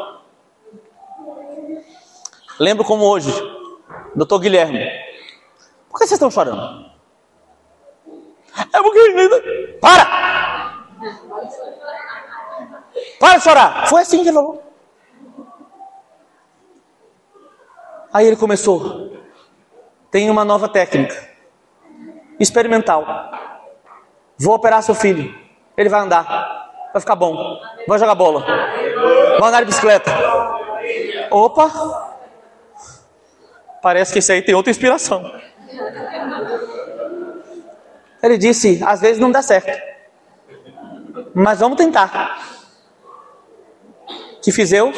[2.58, 3.30] Lembro como hoje,
[4.14, 4.80] doutor Guilherme.
[5.90, 6.90] Por que vocês estão chorando?
[8.72, 9.78] É porque.
[9.80, 10.86] Para!
[13.18, 13.86] Para de chorar!
[13.88, 14.62] Foi assim que ele falou.
[18.12, 19.12] Aí ele começou.
[20.10, 21.28] Tem uma nova técnica.
[22.38, 23.04] Experimental.
[24.38, 25.34] Vou operar seu filho.
[25.76, 26.70] Ele vai andar.
[26.92, 27.60] Vai ficar bom.
[27.86, 28.44] Vai jogar bola.
[29.38, 30.10] Vai andar de bicicleta.
[31.30, 32.16] Opa!
[33.82, 35.30] Parece que esse aí tem outra inspiração.
[38.22, 39.78] Ele disse: às vezes não dá certo.
[41.34, 42.55] Mas vamos tentar.
[44.46, 44.92] Que fiz eu?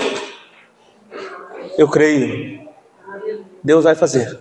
[1.78, 2.68] Eu creio.
[3.64, 4.38] Deus vai fazer.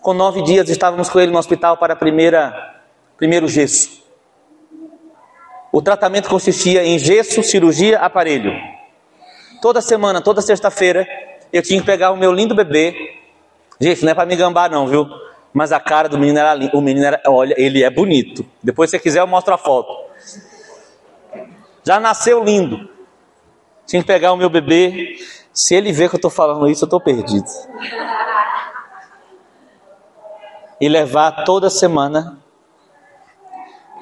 [0.00, 2.80] Com nove dias estávamos com ele no hospital para a primeira,
[3.18, 4.02] primeiro gesso.
[5.70, 8.52] O tratamento consistia em gesso, cirurgia, aparelho.
[9.60, 11.06] Toda semana, toda sexta-feira,
[11.52, 13.18] eu tinha que pegar o meu lindo bebê.
[13.78, 15.06] Gente, não é para me gambar não, viu?
[15.52, 16.74] Mas a cara do menino era linda.
[16.74, 18.46] O menino era, olha, ele é bonito.
[18.62, 19.92] Depois, se você quiser, eu mostro a foto.
[21.84, 22.88] Já nasceu lindo.
[23.90, 25.16] Tinha que pegar o meu bebê.
[25.52, 27.48] Se ele ver que eu estou falando isso, eu estou perdido.
[30.80, 32.38] E levar toda semana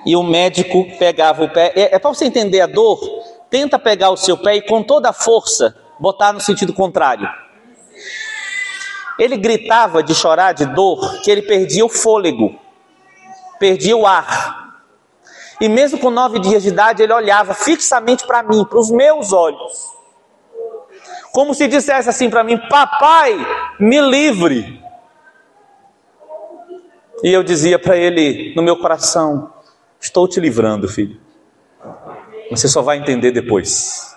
[0.04, 1.72] e o médico pegava o pé.
[1.74, 3.00] É, é para você entender a dor,
[3.48, 7.26] tenta pegar o seu pé e com toda a força botar no sentido contrário.
[9.18, 12.54] Ele gritava de chorar de dor que ele perdia o fôlego,
[13.58, 14.67] perdia o ar.
[15.60, 19.32] E mesmo com nove dias de idade, ele olhava fixamente para mim, para os meus
[19.32, 19.92] olhos,
[21.32, 23.34] como se dissesse assim para mim: Papai,
[23.80, 24.82] me livre.
[27.22, 29.52] E eu dizia para ele no meu coração:
[30.00, 31.20] Estou te livrando, filho.
[32.50, 34.16] Você só vai entender depois.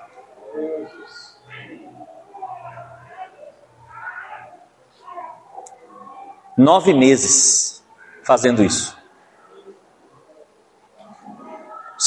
[6.56, 7.84] Nove meses
[8.24, 9.01] fazendo isso.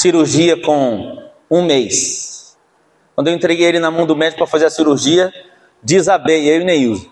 [0.05, 1.17] Cirurgia com
[1.49, 2.55] um mês.
[3.15, 5.33] Quando eu entreguei ele na mão do médico para fazer a cirurgia,
[5.81, 7.09] desabei, eu e Neilson.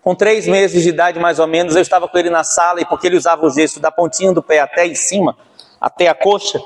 [0.00, 2.86] Com três meses de idade, mais ou menos, eu estava com ele na sala e
[2.86, 5.36] porque ele usava o gesso da pontinha do pé até em cima,
[5.78, 6.58] até a coxa,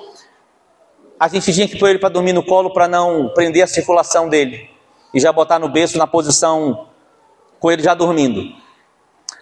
[1.18, 4.28] a gente tinha que pôr ele para dormir no colo para não prender a circulação
[4.28, 4.70] dele
[5.12, 6.86] e já botar no berço na posição
[7.58, 8.54] com ele já dormindo.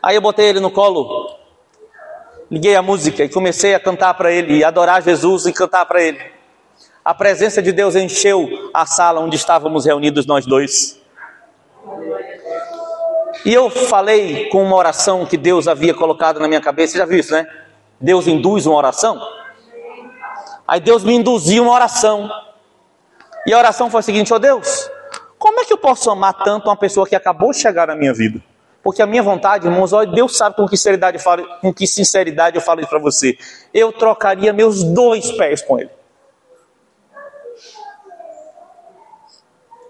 [0.02, 1.25] Aí eu botei ele no colo,
[2.50, 6.02] liguei a música e comecei a cantar para ele, e adorar Jesus e cantar para
[6.02, 6.20] ele.
[7.04, 11.00] A presença de Deus encheu a sala onde estávamos reunidos nós dois.
[13.44, 17.04] E eu falei com uma oração que Deus havia colocado na minha cabeça, você já
[17.04, 17.46] viu isso, né?
[18.00, 19.20] Deus induz uma oração.
[20.66, 22.28] Aí Deus me induziu uma oração.
[23.46, 24.90] E a oração foi a seguinte: ó oh Deus,
[25.38, 28.12] como é que eu posso amar tanto uma pessoa que acabou de chegar na minha
[28.12, 28.42] vida?
[28.86, 31.88] Porque a minha vontade, irmãos, ó, Deus sabe com que sinceridade eu falo, com que
[31.88, 33.36] sinceridade eu falo isso para você.
[33.74, 35.90] Eu trocaria meus dois pés com ele.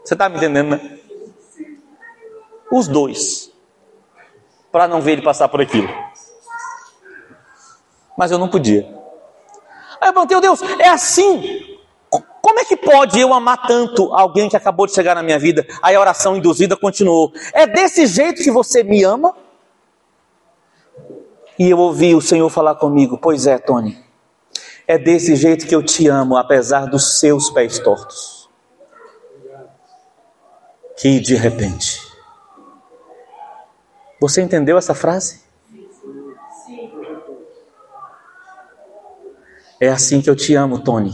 [0.02, 0.98] Você está me entendendo, né?
[2.72, 3.52] Os dois.
[4.72, 5.90] Para não ver ele passar por aquilo.
[8.16, 8.80] Mas eu não podia.
[10.00, 11.75] Aí eu perguntei, Deus, é assim?
[12.46, 15.66] Como é que pode eu amar tanto alguém que acabou de chegar na minha vida?
[15.82, 17.32] Aí a oração induzida continuou.
[17.52, 19.36] É desse jeito que você me ama?
[21.58, 24.00] E eu ouvi o Senhor falar comigo: Pois é, Tony.
[24.86, 28.48] É desse jeito que eu te amo, apesar dos seus pés tortos.
[30.96, 32.00] Que de repente.
[34.20, 35.40] Você entendeu essa frase?
[39.80, 41.12] É assim que eu te amo, Tony,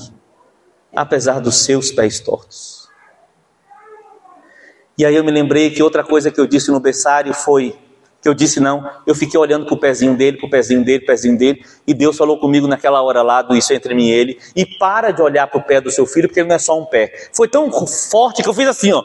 [0.95, 2.88] apesar dos seus pés tortos.
[4.97, 7.76] E aí eu me lembrei que outra coisa que eu disse no berçário foi
[8.20, 11.05] que eu disse não, eu fiquei olhando para o pezinho dele, para o pezinho dele,
[11.05, 14.38] pezinho dele, e Deus falou comigo naquela hora lá do isso entre mim e ele,
[14.55, 16.78] e para de olhar para o pé do seu filho, porque ele não é só
[16.78, 17.12] um pé.
[17.32, 19.05] Foi tão forte que eu fiz assim, ó.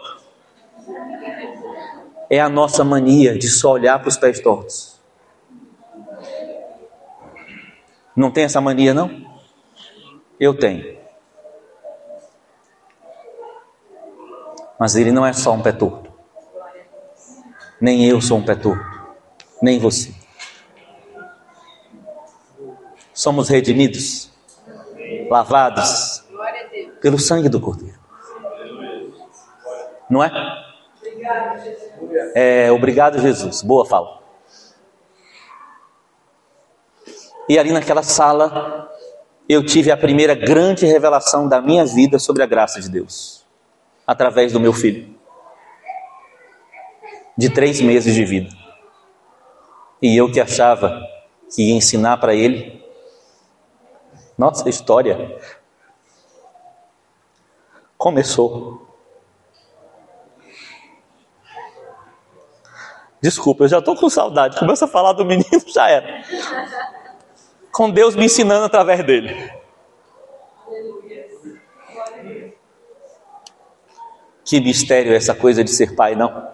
[2.30, 5.00] É a nossa mania de só olhar para os pés tortos.
[8.16, 9.10] Não tem essa mania, não?
[10.40, 10.97] Eu tenho.
[14.80, 16.12] Mas ele não é só um pé torto.
[17.80, 18.86] Nem eu sou um pé torto.
[19.62, 20.14] Nem você.
[23.14, 24.32] Somos redimidos,
[25.30, 26.24] lavados
[27.02, 27.98] pelo sangue do Cordeiro.
[30.10, 30.32] Não é?
[32.36, 33.62] É, obrigado, Jesus.
[33.62, 34.18] Boa fala.
[37.50, 38.92] E ali naquela sala,
[39.48, 43.37] eu tive a primeira grande revelação da minha vida sobre a graça de Deus,
[44.08, 45.14] através do meu filho,
[47.38, 48.50] de três meses de vida.
[50.02, 51.06] E eu que achava
[51.54, 52.82] que ia ensinar para ele,
[54.38, 55.38] nossa história
[57.98, 58.88] começou.
[63.22, 64.58] Desculpa, eu já estou com saudade.
[64.58, 66.24] Começa a falar do menino, já era
[67.78, 69.52] com Deus me ensinando através dele.
[74.48, 76.48] Que mistério é essa coisa de ser pai, não?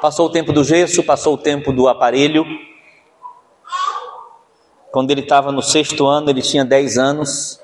[0.00, 2.46] Passou o tempo do gesso, passou o tempo do aparelho.
[4.90, 7.60] Quando ele estava no sexto ano, ele tinha 10 anos.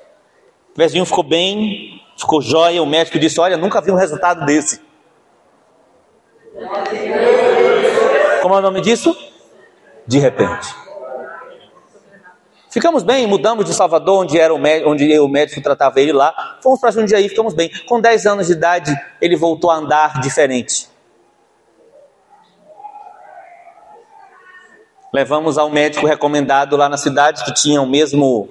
[0.75, 2.83] O Vezinho ficou bem, ficou jóia.
[2.83, 4.79] O médico disse: Olha, nunca vi um resultado desse.
[8.43, 9.17] Como é o nome disso?
[10.05, 10.84] De repente.
[12.75, 16.57] Ficamos bem, mudamos de Salvador, onde era o médico, onde o médico tratava ele lá.
[16.61, 17.71] Fomos para Jundiaí, ficamos bem.
[17.87, 20.89] Com 10 anos de idade, ele voltou a andar diferente.
[25.13, 28.49] Levamos ao médico recomendado lá na cidade, que tinha o mesmo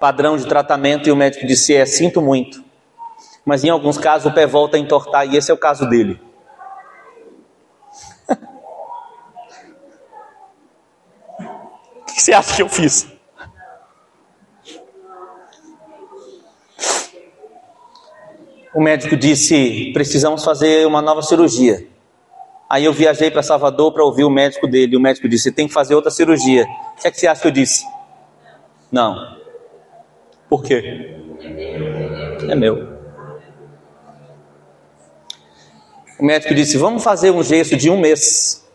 [0.00, 2.64] padrão de tratamento, e o médico disse: É, sinto muito.
[3.44, 6.18] Mas em alguns casos o pé volta a entortar, e esse é o caso dele.
[12.18, 13.06] Que você acha que eu fiz?
[18.74, 21.86] O médico disse: precisamos fazer uma nova cirurgia.
[22.68, 24.96] Aí eu viajei para Salvador para ouvir o médico dele.
[24.96, 26.66] O médico disse: tem que fazer outra cirurgia.
[26.96, 27.84] O que é que você acha que eu disse?
[28.90, 29.38] Não.
[30.48, 31.14] Por quê?
[32.48, 32.98] É meu.
[36.18, 38.68] O médico disse: vamos fazer um gesto de um mês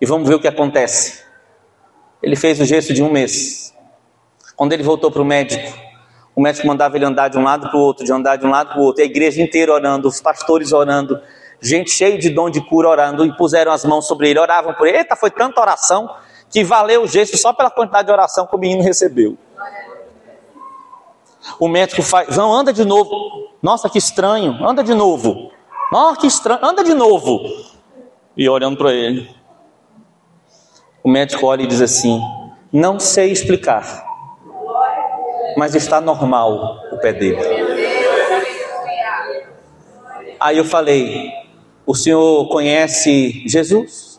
[0.00, 1.27] e vamos ver o que acontece.
[2.22, 3.74] Ele fez o gesto de um mês.
[4.56, 5.78] Quando ele voltou para o médico,
[6.34, 8.50] o médico mandava ele andar de um lado para o outro, de andar de um
[8.50, 11.20] lado para o outro, a igreja inteira orando, os pastores orando,
[11.60, 14.86] gente cheia de dom de cura orando, e puseram as mãos sobre ele, oravam por
[14.86, 14.98] ele.
[14.98, 16.08] Eita, foi tanta oração
[16.50, 19.36] que valeu o gesto só pela quantidade de oração que o menino recebeu.
[21.58, 23.10] O médico faz, não, anda de novo.
[23.62, 25.50] Nossa, que estranho, anda de novo.
[25.90, 27.40] Nossa, que estranho, anda de novo.
[28.36, 29.37] E olhando para ele.
[31.02, 32.20] O médico olha e diz assim:
[32.72, 34.04] Não sei explicar,
[35.56, 37.38] mas está normal o pé dele.
[40.40, 41.30] Aí eu falei:
[41.86, 44.18] O senhor conhece Jesus?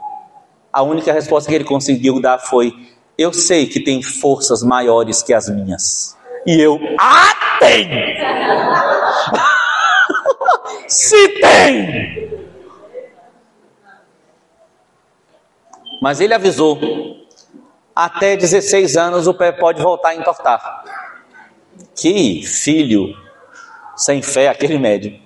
[0.71, 2.73] A única resposta que ele conseguiu dar foi:
[3.17, 6.17] Eu sei que tem forças maiores que as minhas.
[6.45, 7.89] E eu, ah, tem!
[10.87, 12.28] Se tem!
[16.01, 16.79] Mas ele avisou:
[17.95, 20.83] até 16 anos o pé pode voltar a entortar.
[21.95, 23.15] Que filho
[23.95, 25.19] sem fé, aquele médico.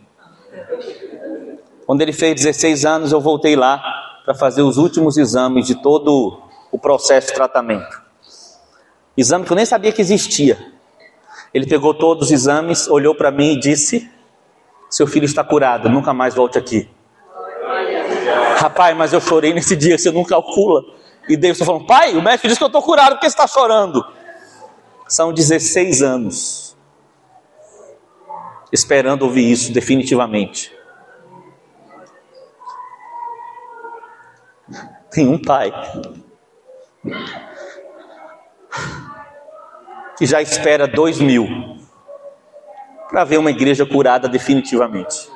[1.85, 3.81] Quando ele fez 16 anos, eu voltei lá
[4.25, 6.41] para fazer os últimos exames de todo
[6.71, 8.01] o processo de tratamento.
[9.15, 10.57] Exame que eu nem sabia que existia.
[11.53, 14.09] Ele pegou todos os exames, olhou para mim e disse:
[14.89, 16.89] Seu filho está curado, nunca mais volte aqui.
[18.63, 20.85] Rapaz, mas eu chorei nesse dia, você não calcula.
[21.27, 23.33] E Deus está falando, pai, o médico disse que eu estou curado, por que você
[23.33, 24.05] está chorando?
[25.05, 26.77] São 16 anos
[28.71, 30.73] esperando ouvir isso definitivamente.
[35.11, 35.69] Tem um pai
[40.17, 41.77] que já espera dois mil
[43.09, 45.29] para ver uma igreja curada definitivamente.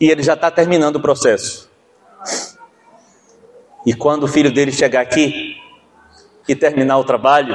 [0.00, 1.70] E ele já está terminando o processo.
[3.84, 5.56] E quando o filho dele chegar aqui
[6.48, 7.54] e terminar o trabalho,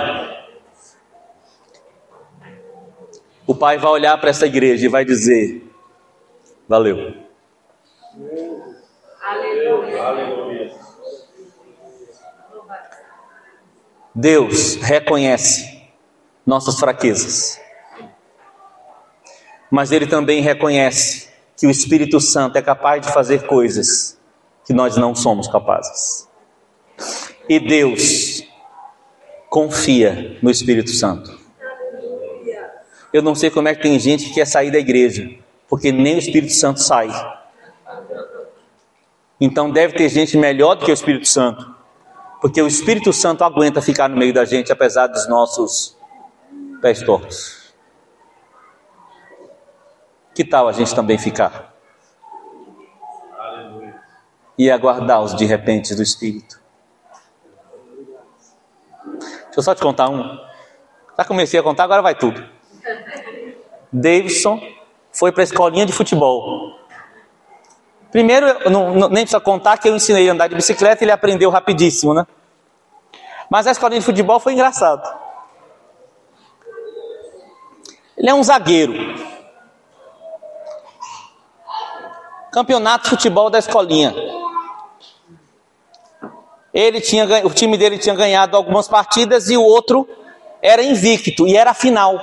[3.47, 5.63] o pai vai olhar para essa igreja e vai dizer:
[6.67, 7.13] Valeu.
[14.13, 15.89] Deus reconhece
[16.45, 17.59] nossas fraquezas,
[19.69, 24.19] mas Ele também reconhece que o Espírito Santo é capaz de fazer coisas
[24.65, 26.27] que nós não somos capazes.
[27.48, 28.44] E Deus
[29.49, 31.38] confia no Espírito Santo.
[33.14, 35.30] Eu não sei como é que tem gente que quer sair da igreja,
[35.69, 37.10] porque nem o Espírito Santo sai.
[39.40, 41.73] Então deve ter gente melhor do que o Espírito Santo,
[42.41, 45.98] porque o Espírito Santo aguenta ficar no meio da gente apesar dos nossos
[46.82, 47.64] pés tortos.
[50.35, 51.73] Que tal a gente também ficar?
[54.57, 56.59] E aguardar os de repente do Espírito.
[59.05, 60.37] Deixa eu só te contar um.
[61.17, 62.43] Já comecei a contar, agora vai tudo.
[63.91, 64.61] Davidson
[65.13, 66.77] foi para a escolinha de futebol.
[68.11, 71.11] Primeiro, não, não, nem precisa contar que eu ensinei a andar de bicicleta e ele
[71.11, 72.27] aprendeu rapidíssimo, né?
[73.49, 75.07] Mas a escolinha de futebol foi engraçado.
[78.17, 78.93] Ele é um zagueiro.
[82.56, 84.15] Campeonato de futebol da escolinha.
[86.73, 90.07] Ele tinha, o time dele tinha ganhado algumas partidas e o outro
[90.61, 92.18] era invicto e era final.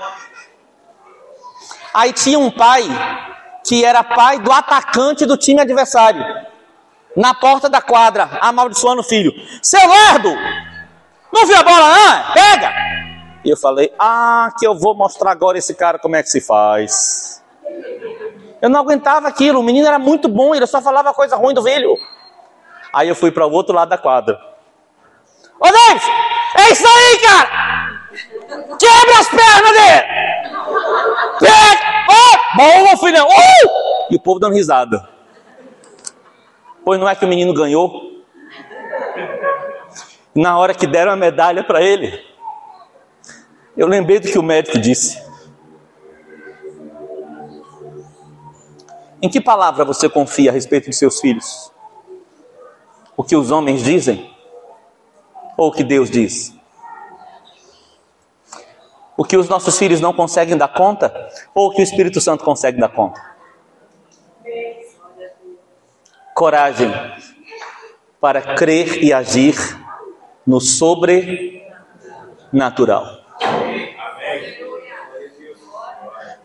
[1.93, 2.83] Aí tinha um pai
[3.63, 6.25] que era pai do atacante do time adversário.
[7.15, 9.35] Na porta da quadra, amaldiçoando o filho.
[9.63, 10.31] Seu lerdo!
[11.31, 12.33] Não viu a bola, não?
[12.33, 12.73] Pega!
[13.45, 16.41] E eu falei, ah, que eu vou mostrar agora esse cara como é que se
[16.41, 17.43] faz.
[18.63, 21.63] Eu não aguentava aquilo, o menino era muito bom, ele só falava coisa ruim do
[21.63, 21.97] velho.
[22.95, 24.41] Aí eu fui para o outro lado da quadra.
[25.59, 26.05] Ô Davis,
[26.59, 28.01] é isso aí, cara!
[28.79, 30.03] Quebra as pernas dele!
[31.41, 31.93] Pega!
[32.09, 32.57] Oh!
[32.57, 33.27] Boa, filhão!
[33.27, 34.13] Uh!
[34.13, 35.09] E o povo dando risada.
[36.85, 38.13] Pois não é que o menino ganhou?
[40.35, 42.25] Na hora que deram a medalha para ele,
[43.77, 45.22] eu lembrei do que o médico disse.
[49.23, 51.71] Em que palavra você confia a respeito de seus filhos?
[53.17, 54.29] O que os homens dizem?
[55.57, 56.53] Ou o que Deus diz?
[59.17, 61.15] O que os nossos filhos não conseguem dar conta?
[61.55, 63.23] Ou o que o Espírito Santo consegue dar conta?
[66.35, 66.91] Coragem
[68.21, 69.55] para crer e agir
[70.45, 73.23] no sobrenatural.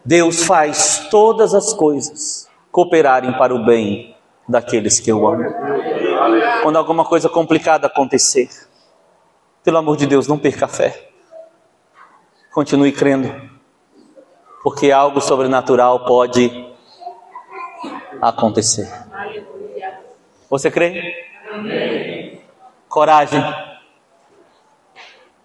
[0.05, 2.46] Deus faz todas as coisas
[2.77, 4.15] cooperarem para o bem
[4.47, 5.51] daqueles que o amam.
[6.61, 8.47] Quando alguma coisa complicada acontecer,
[9.63, 11.09] pelo amor de Deus, não perca a fé.
[12.53, 13.33] Continue crendo,
[14.61, 16.71] porque algo sobrenatural pode
[18.21, 18.87] acontecer.
[20.47, 21.15] Você crê?
[22.87, 23.43] Coragem.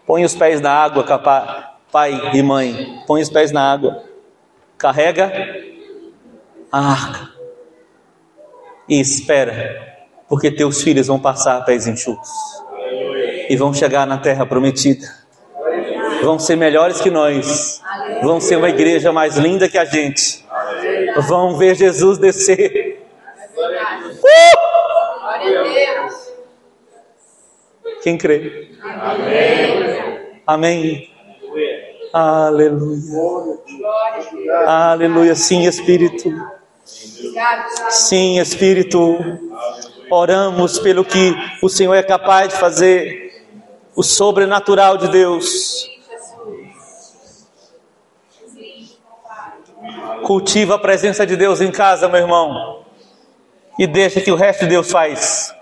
[0.06, 1.02] Põe os pés na água,
[1.90, 3.02] pai e mãe.
[3.06, 4.04] Põe os pés na água.
[4.76, 5.71] Carrega
[6.72, 7.30] a arca.
[8.88, 12.30] E espera, porque teus filhos vão passar pés enxutos.
[13.48, 15.22] E vão chegar na terra prometida
[16.22, 17.82] vão ser melhores que nós,
[18.22, 20.44] vão ser uma igreja mais linda que a gente,
[21.28, 23.02] vão ver Jesus descer.
[23.58, 24.72] Uh!
[28.02, 28.68] Quem crê?
[28.82, 30.42] Amém.
[30.46, 31.10] Amém.
[32.12, 32.98] Aleluia.
[34.66, 35.34] Aleluia.
[35.34, 36.28] Sim, Espírito.
[37.90, 39.18] Sim, Espírito.
[40.10, 43.46] Oramos pelo que o Senhor é capaz de fazer,
[43.94, 45.90] o sobrenatural de Deus.
[50.24, 52.84] Cultiva a presença de Deus em casa, meu irmão.
[53.78, 55.54] E deixa que o resto de Deus faz.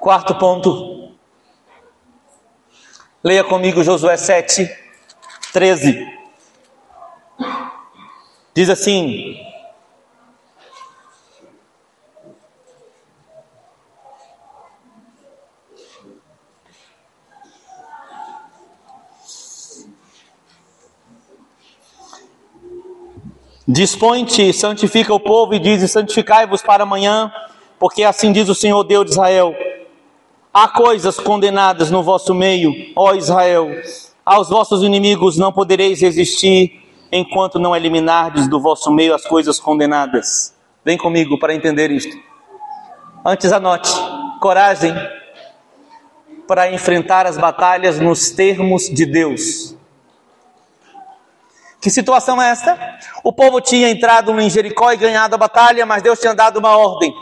[0.00, 1.14] Quarto ponto.
[3.22, 4.68] Leia comigo Josué 7,
[5.52, 6.19] 13.
[8.60, 9.38] Diz assim:
[23.66, 27.32] Dispõe-te, santifica o povo e diz: Santificai-vos para amanhã,
[27.78, 29.54] porque assim diz o Senhor Deus de Israel:
[30.52, 33.70] Há coisas condenadas no vosso meio, ó Israel,
[34.22, 36.79] aos vossos inimigos não podereis resistir
[37.12, 40.54] enquanto não eliminardes do vosso meio as coisas condenadas.
[40.84, 42.16] Vem comigo para entender isto.
[43.24, 43.90] Antes anote:
[44.40, 44.94] coragem
[46.46, 49.76] para enfrentar as batalhas nos termos de Deus.
[51.80, 52.98] Que situação é esta?
[53.24, 56.76] O povo tinha entrado em Jericó e ganhado a batalha, mas Deus tinha dado uma
[56.76, 57.14] ordem: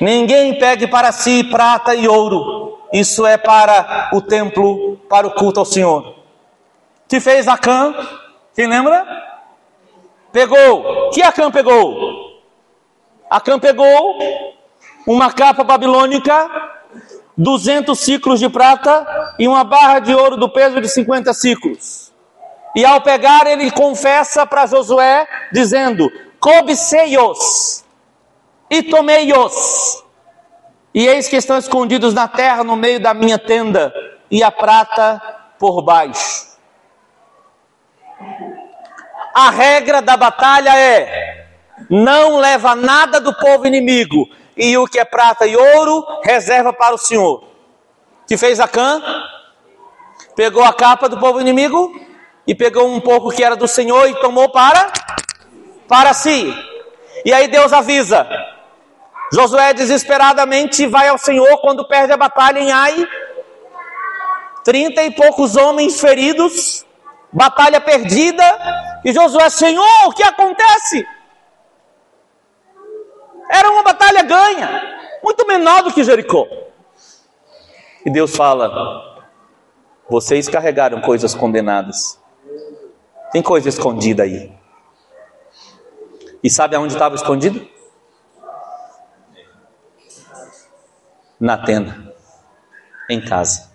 [0.00, 5.60] ninguém pegue para si prata e ouro, isso é para o templo, para o culto
[5.60, 6.16] ao Senhor.
[7.08, 7.94] Que fez Acã?
[8.54, 9.06] Quem lembra?
[10.32, 11.10] Pegou.
[11.10, 12.40] Que Acã pegou?
[13.30, 14.18] Acã pegou
[15.06, 16.50] uma capa babilônica,
[17.36, 19.06] 200 ciclos de prata
[19.38, 22.12] e uma barra de ouro do peso de 50 ciclos.
[22.74, 27.84] E ao pegar, ele confessa para Josué, dizendo: Cobicei-os
[28.68, 30.04] e tomei-os.
[30.92, 33.92] E eis que estão escondidos na terra no meio da minha tenda,
[34.30, 35.20] e a prata
[35.58, 36.49] por baixo.
[39.34, 41.46] A regra da batalha é:
[41.88, 46.94] não leva nada do povo inimigo, e o que é prata e ouro, reserva para
[46.94, 47.44] o Senhor.
[48.26, 49.02] Que fez Acã?
[50.36, 51.92] Pegou a capa do povo inimigo
[52.46, 54.92] e pegou um pouco que era do Senhor e tomou para
[55.88, 56.54] para si.
[57.24, 58.26] E aí Deus avisa.
[59.32, 63.06] Josué desesperadamente vai ao Senhor quando perde a batalha em Ai.
[64.64, 66.84] Trinta e poucos homens feridos,
[67.32, 68.44] batalha perdida.
[69.04, 71.06] E Josué, Senhor, o que acontece?
[73.50, 76.46] Era uma batalha ganha, muito menor do que Jericó.
[78.04, 79.26] E Deus fala:
[80.08, 82.20] Vocês carregaram coisas condenadas.
[83.32, 84.52] Tem coisa escondida aí.
[86.42, 87.68] E sabe aonde estava escondido?
[91.38, 92.14] Na tenda,
[93.08, 93.69] em casa.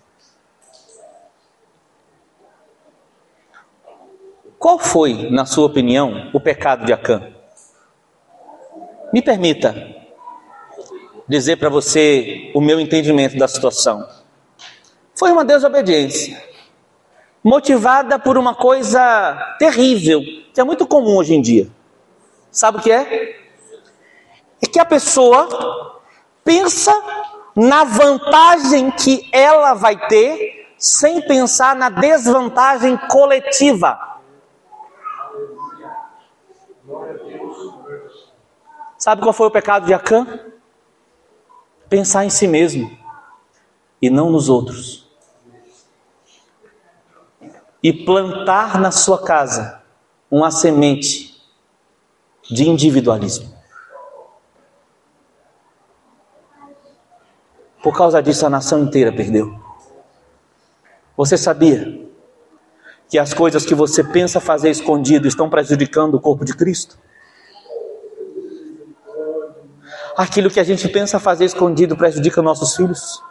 [4.58, 7.30] Qual foi, na sua opinião, o pecado de Acã?
[9.12, 9.94] Me permita
[11.28, 14.06] dizer para você o meu entendimento da situação.
[15.14, 16.42] Foi uma desobediência
[17.42, 20.20] motivada por uma coisa terrível,
[20.52, 21.68] que é muito comum hoje em dia.
[22.50, 23.36] Sabe o que é?
[24.62, 26.00] É que a pessoa
[26.42, 26.92] pensa
[27.54, 34.15] na vantagem que ela vai ter sem pensar na desvantagem coletiva.
[38.98, 40.26] Sabe qual foi o pecado de Acã?
[41.88, 42.90] Pensar em si mesmo
[44.00, 45.06] e não nos outros
[47.82, 49.80] e plantar na sua casa
[50.28, 51.40] uma semente
[52.50, 53.54] de individualismo.
[57.82, 59.56] Por causa disso, a nação inteira perdeu.
[61.16, 62.05] Você sabia
[63.08, 66.98] que as coisas que você pensa fazer escondido estão prejudicando o corpo de Cristo?
[70.16, 73.22] Aquilo que a gente pensa fazer escondido prejudica nossos filhos?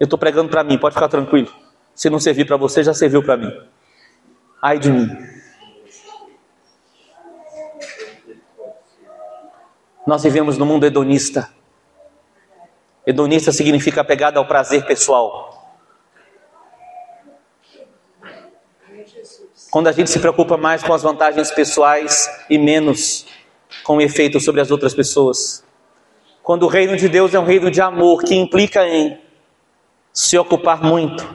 [0.00, 1.52] Eu estou pregando para mim, pode ficar tranquilo.
[1.94, 3.52] Se não servir para você, já serviu para mim.
[4.60, 5.08] Ai de mim.
[10.06, 11.50] Nós vivemos num mundo hedonista.
[13.06, 15.51] Hedonista significa apegado ao prazer pessoal.
[19.72, 23.24] Quando a gente se preocupa mais com as vantagens pessoais e menos
[23.82, 25.64] com o efeito sobre as outras pessoas.
[26.42, 29.18] Quando o reino de Deus é um reino de amor que implica em
[30.12, 31.26] se ocupar muito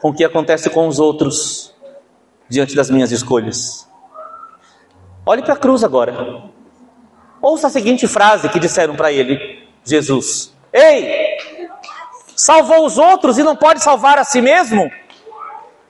[0.00, 1.72] com o que acontece com os outros
[2.48, 3.88] diante das minhas escolhas.
[5.24, 6.42] Olhe para a cruz agora.
[7.40, 11.38] Ouça a seguinte frase que disseram para ele, Jesus: Ei,
[12.34, 14.90] salvou os outros e não pode salvar a si mesmo?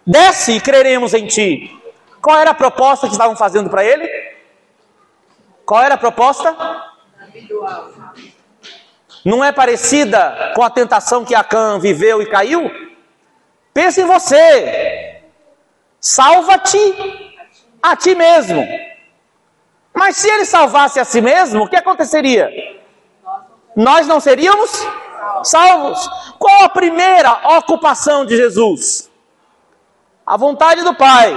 [0.06, 1.78] Desce e creremos em ti.
[2.20, 4.08] Qual era a proposta que estavam fazendo para ele?
[5.64, 6.56] Qual era a proposta?
[9.24, 12.70] Não é parecida com a tentação que Acã viveu e caiu?
[13.72, 15.22] Pensa em você.
[16.00, 16.78] Salva-te
[17.80, 18.66] a ti mesmo.
[19.94, 22.50] Mas se ele salvasse a si mesmo, o que aconteceria?
[23.76, 24.70] Nós não seríamos
[25.44, 26.08] salvos.
[26.38, 29.11] Qual a primeira ocupação de Jesus?
[30.26, 31.34] A vontade do Pai.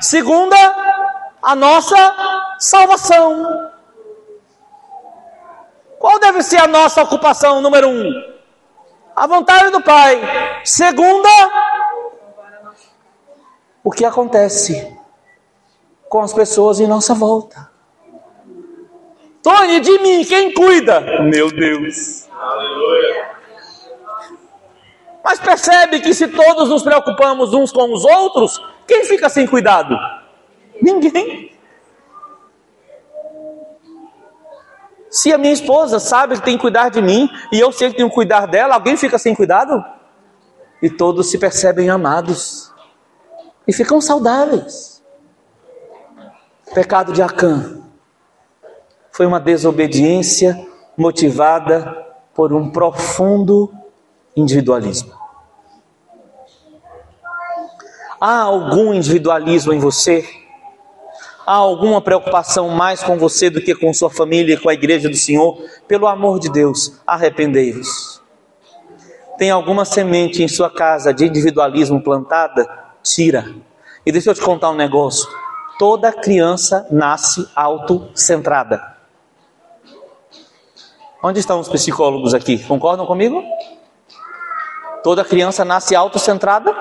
[0.00, 0.56] Segunda,
[1.42, 3.70] a nossa salvação.
[5.98, 8.32] Qual deve ser a nossa ocupação número um?
[9.14, 10.20] a vontade do Pai.
[10.64, 11.28] Segunda,
[13.84, 14.96] o que acontece
[16.08, 17.70] com as pessoas em nossa volta.
[19.42, 21.00] Tony, de mim, quem cuida?
[21.22, 22.28] Meu Deus.
[22.30, 23.31] Aleluia.
[25.24, 29.96] Mas percebe que se todos nos preocupamos uns com os outros, quem fica sem cuidado?
[30.80, 31.52] Ninguém.
[35.08, 37.96] Se a minha esposa sabe que tem que cuidar de mim e eu sei que
[37.96, 39.84] tenho que cuidar dela, alguém fica sem cuidado?
[40.80, 42.72] E todos se percebem amados
[43.68, 45.02] e ficam saudáveis.
[46.74, 47.82] Pecado de Acã
[49.10, 50.66] foi uma desobediência
[50.96, 51.94] motivada
[52.34, 53.70] por um profundo
[54.36, 55.12] individualismo.
[58.20, 60.24] Há algum individualismo em você?
[61.44, 65.08] Há alguma preocupação mais com você do que com sua família e com a igreja
[65.08, 65.60] do Senhor?
[65.88, 68.22] Pelo amor de Deus, arrependei-vos.
[69.36, 72.68] Tem alguma semente em sua casa de individualismo plantada?
[73.02, 73.52] Tira.
[74.06, 75.28] E deixa eu te contar um negócio.
[75.78, 78.92] Toda criança nasce autocentrada.
[81.24, 82.58] Onde estão os psicólogos aqui?
[82.64, 83.42] Concordam comigo?
[85.02, 86.74] Toda criança nasce autocentrada?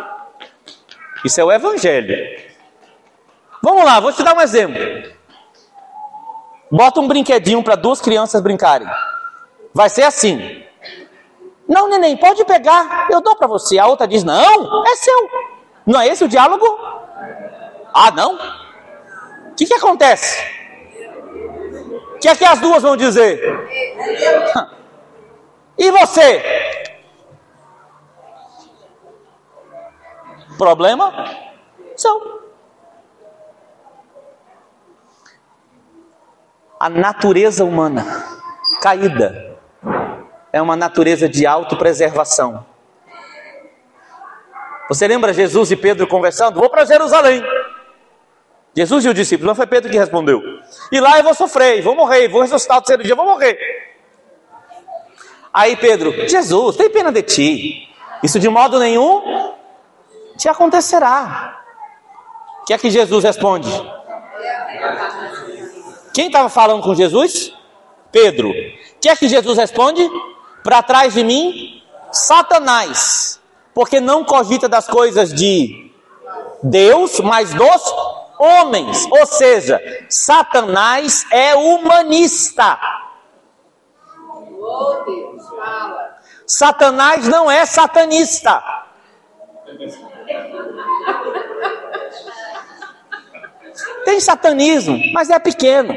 [1.26, 2.16] Isso é o evangelho.
[3.62, 4.80] Vamos lá, vou te dar um exemplo.
[6.72, 8.88] Bota um brinquedinho para duas crianças brincarem.
[9.74, 10.64] Vai ser assim.
[11.68, 13.78] Não, neném, pode pegar, eu dou para você.
[13.78, 15.30] A outra diz: Não, é seu.
[15.86, 16.66] Não é esse o diálogo?
[17.94, 18.36] Ah, não?
[18.36, 20.42] O que, que acontece?
[22.16, 23.42] O que é que as duas vão dizer?
[25.78, 26.91] E você?
[30.58, 31.14] Problema?
[31.96, 32.42] São.
[36.80, 38.04] A natureza humana
[38.82, 39.58] caída
[40.52, 42.66] é uma natureza de autopreservação.
[44.90, 46.60] Você lembra Jesus e Pedro conversando?
[46.60, 47.44] Vou para Jerusalém.
[48.76, 50.42] Jesus e o discípulo, não foi Pedro que respondeu.
[50.92, 53.58] E lá eu vou sofrer, vou morrer, vou ressuscitar o terceiro dia, vou morrer.
[55.54, 57.90] Aí Pedro, Jesus, tem pena de ti.
[58.24, 59.54] Isso de modo nenhum
[60.42, 61.62] te acontecerá.
[62.62, 63.70] O que é que Jesus responde?
[66.16, 67.54] Quem estava falando com Jesus?
[68.12, 68.50] Pedro.
[68.50, 68.54] O
[69.00, 70.10] que é que Jesus responde?
[70.64, 73.40] Para trás de mim, Satanás.
[73.72, 75.92] Porque não cogita das coisas de
[76.64, 77.96] Deus, mas dos
[78.40, 79.08] homens.
[79.12, 82.80] Ou seja, Satanás é humanista.
[86.48, 88.82] Satanás não é satanista.
[94.06, 95.96] Tem satanismo, mas é pequeno.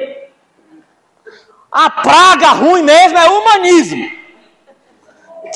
[1.71, 4.09] A praga ruim mesmo é o humanismo.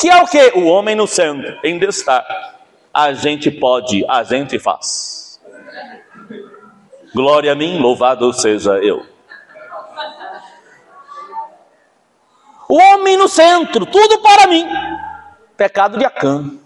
[0.00, 0.52] Que é o que?
[0.56, 2.32] O homem no centro, em destaque.
[2.92, 5.40] A gente pode, a gente faz.
[7.14, 9.06] Glória a mim, louvado seja eu.
[12.68, 14.66] O homem no centro, tudo para mim.
[15.56, 16.59] Pecado de Acã.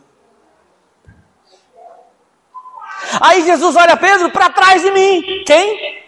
[3.21, 5.45] Aí Jesus olha Pedro para trás de mim.
[5.45, 6.03] Quem?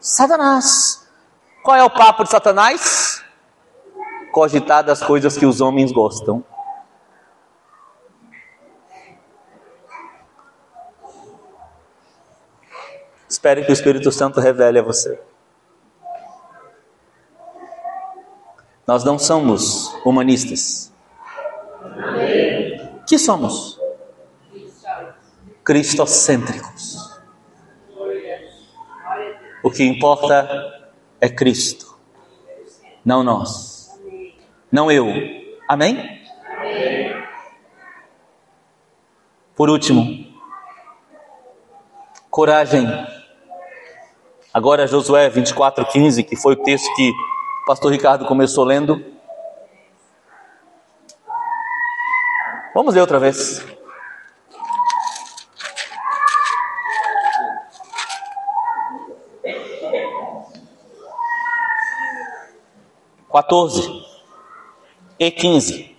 [0.00, 1.06] Satanás.
[1.62, 3.22] Qual é o papo de Satanás?
[4.32, 6.44] Cogitar das coisas que os homens gostam.
[13.28, 15.20] Espere que o Espírito Santo revele a você.
[18.86, 20.90] Nós não somos humanistas.
[23.06, 23.77] Que somos?
[25.68, 26.96] Cristocêntricos.
[29.62, 30.48] O que importa
[31.20, 31.94] é Cristo,
[33.04, 33.90] não nós,
[34.72, 35.06] não eu.
[35.68, 36.22] Amém?
[39.54, 40.26] Por último,
[42.30, 42.86] coragem.
[44.54, 49.04] Agora Josué 24:15, que foi o texto que o pastor Ricardo começou lendo.
[52.74, 53.77] Vamos ler outra vez.
[63.38, 64.04] 14
[65.18, 65.96] e 15.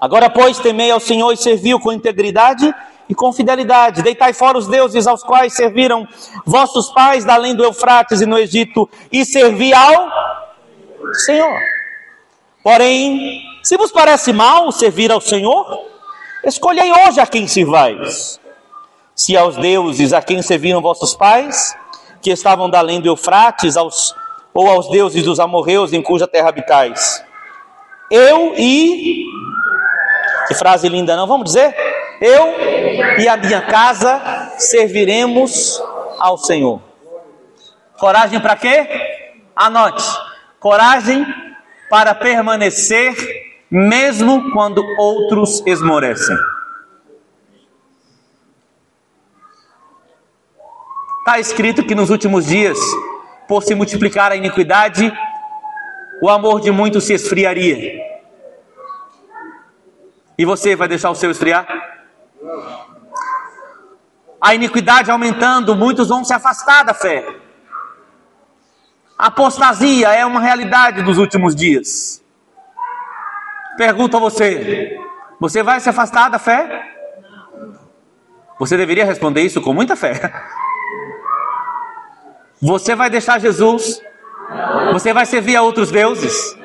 [0.00, 2.74] Agora, pois, temei ao Senhor e serviu com integridade
[3.08, 4.02] e com fidelidade.
[4.02, 6.08] Deitai fora os deuses aos quais serviram
[6.46, 10.08] vossos pais da além do Eufrates e no Egito, e servi ao
[11.26, 11.60] Senhor.
[12.62, 15.84] Porém, se vos parece mal servir ao Senhor,
[16.42, 18.40] escolhei hoje a quem sirvais.
[19.14, 21.76] Se aos deuses a quem serviram vossos pais,
[22.22, 24.14] que estavam da além do Eufrates, aos
[24.56, 27.22] ou aos deuses dos amorreus em cuja terra habitais.
[28.10, 29.26] Eu e.
[30.48, 31.26] Que frase linda, não?
[31.26, 31.74] Vamos dizer?
[32.20, 32.54] Eu
[33.18, 35.82] e a minha casa serviremos
[36.18, 36.80] ao Senhor.
[37.98, 38.88] Coragem para quê?
[39.54, 40.04] Anote.
[40.58, 41.26] Coragem
[41.90, 43.14] para permanecer
[43.70, 46.36] mesmo quando outros esmorecem.
[51.18, 52.78] Está escrito que nos últimos dias,
[53.48, 55.12] por se multiplicar a iniquidade,
[56.20, 58.04] o amor de muitos se esfriaria.
[60.38, 61.66] E você vai deixar o seu esfriar?
[64.40, 67.26] A iniquidade aumentando, muitos vão se afastar da fé.
[69.18, 72.22] A apostasia é uma realidade dos últimos dias.
[73.78, 74.98] Pergunto a você:
[75.40, 76.82] você vai se afastar da fé?
[78.58, 80.32] Você deveria responder isso com muita fé.
[82.60, 84.00] Você vai deixar Jesus?
[84.92, 86.56] Você vai servir a outros deuses?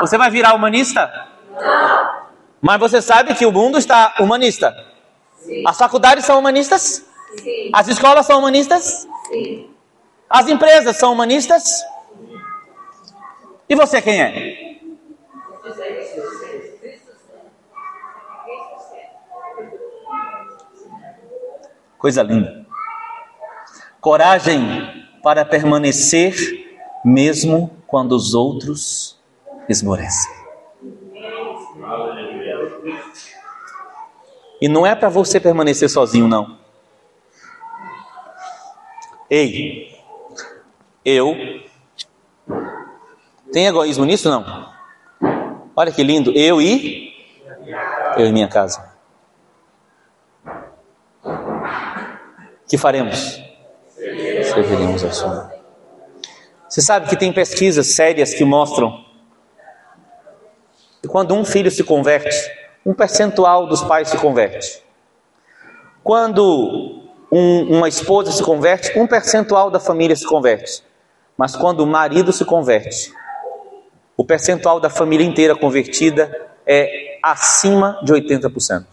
[0.00, 1.10] Você vai virar humanista?
[2.60, 4.74] Mas você sabe que o mundo está humanista.
[5.66, 7.04] As faculdades são humanistas?
[7.72, 9.08] As escolas são humanistas?
[10.28, 11.82] As empresas são humanistas?
[13.68, 14.70] E você quem é?
[21.96, 22.66] Coisa linda.
[24.00, 26.34] Coragem para permanecer
[27.04, 29.18] mesmo quando os outros
[29.68, 30.30] esmorecem.
[34.60, 36.58] E não é para você permanecer sozinho, não.
[39.28, 39.96] Ei,
[41.04, 41.34] eu.
[43.52, 44.70] Tem egoísmo nisso, não?
[45.74, 46.30] Olha que lindo.
[46.32, 47.10] Eu e.
[48.16, 48.90] Eu e minha casa.
[52.70, 53.49] que faremos?
[55.04, 55.50] Ao Senhor.
[56.68, 59.04] Você sabe que tem pesquisas sérias que mostram
[61.02, 62.36] que quando um filho se converte,
[62.84, 64.82] um percentual dos pais se converte.
[66.02, 70.82] Quando um, uma esposa se converte, um percentual da família se converte.
[71.36, 73.12] Mas quando o marido se converte,
[74.16, 78.84] o percentual da família inteira convertida é acima de 80%.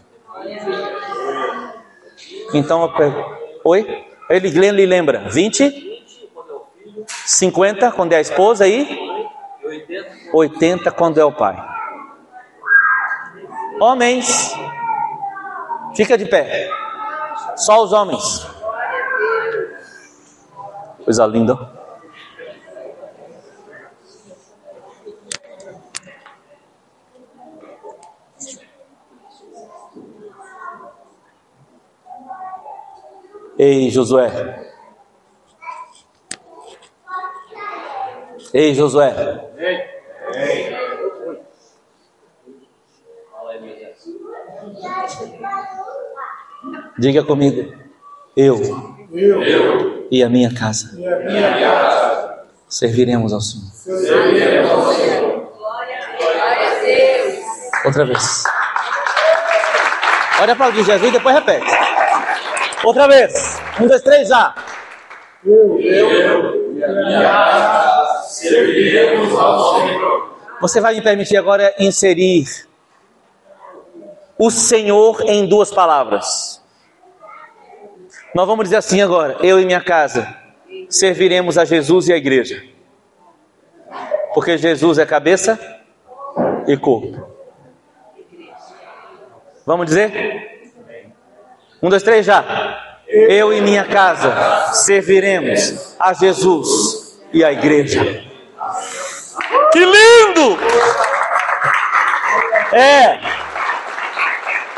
[2.54, 4.07] Então eu pergunto, oi?
[4.28, 6.04] Ele lhe lembra 20,
[7.06, 8.86] 50 quando é a esposa e
[10.32, 11.56] 80 quando é o pai.
[13.80, 14.54] Homens,
[15.94, 16.70] fica de pé.
[17.56, 18.46] Só os homens.
[21.04, 21.77] Coisa linda.
[33.58, 34.30] Ei, Josué.
[38.54, 39.12] Ei, Josué.
[46.98, 47.74] Diga comigo.
[48.36, 48.60] Eu,
[49.12, 53.66] eu, e a minha casa, a minha casa serviremos ao Senhor.
[53.72, 55.52] Serviremos ao Senhor.
[55.56, 57.38] Glória a Deus.
[57.84, 58.44] Outra vez.
[60.40, 61.66] Olha para o Jesus e depois repete.
[62.84, 63.47] Outra vez.
[63.80, 64.54] Um, dois, três, já.
[65.44, 70.38] Eu, eu e a minha casa serviremos ao Senhor.
[70.60, 72.44] Você vai me permitir agora inserir
[74.36, 76.60] o Senhor em duas palavras.
[78.34, 80.36] Nós vamos dizer assim agora: eu e minha casa
[80.88, 82.62] serviremos a Jesus e a igreja.
[84.34, 85.58] Porque Jesus é cabeça
[86.66, 87.28] e corpo.
[89.64, 90.12] Vamos dizer?
[91.82, 92.67] Um, dois, três, já.
[93.08, 98.22] Eu e minha casa serviremos a Jesus e a igreja.
[99.72, 100.58] Que lindo!
[102.72, 103.18] É.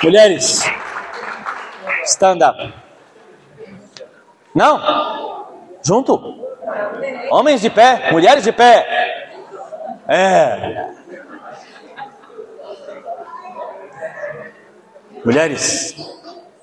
[0.00, 0.64] Mulheres,
[2.04, 2.72] stand up.
[4.54, 5.48] Não?
[5.82, 6.38] Junto?
[7.32, 9.34] Homens de pé, mulheres de pé.
[10.06, 10.90] É.
[15.24, 15.96] Mulheres,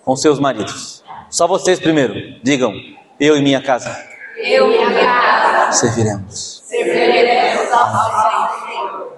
[0.05, 1.03] com seus maridos.
[1.29, 2.13] Só vocês primeiro.
[2.43, 2.73] Digam:
[3.19, 3.95] Eu e minha casa.
[4.37, 5.71] Eu e minha casa.
[5.71, 6.63] Serviremos.
[6.65, 9.13] Serviremos ao Senhor.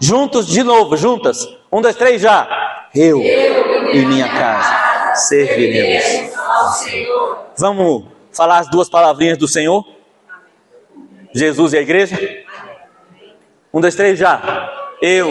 [0.00, 1.46] Juntos de novo, juntas.
[1.70, 2.48] Um, dois, três, já.
[2.94, 7.38] Eu, Eu e minha casa serviremos ao Senhor.
[7.58, 9.84] Vamos falar as duas palavrinhas do Senhor?
[11.34, 12.16] Jesus e a igreja?
[13.72, 14.40] Um, dois, três, já.
[15.00, 15.30] Eu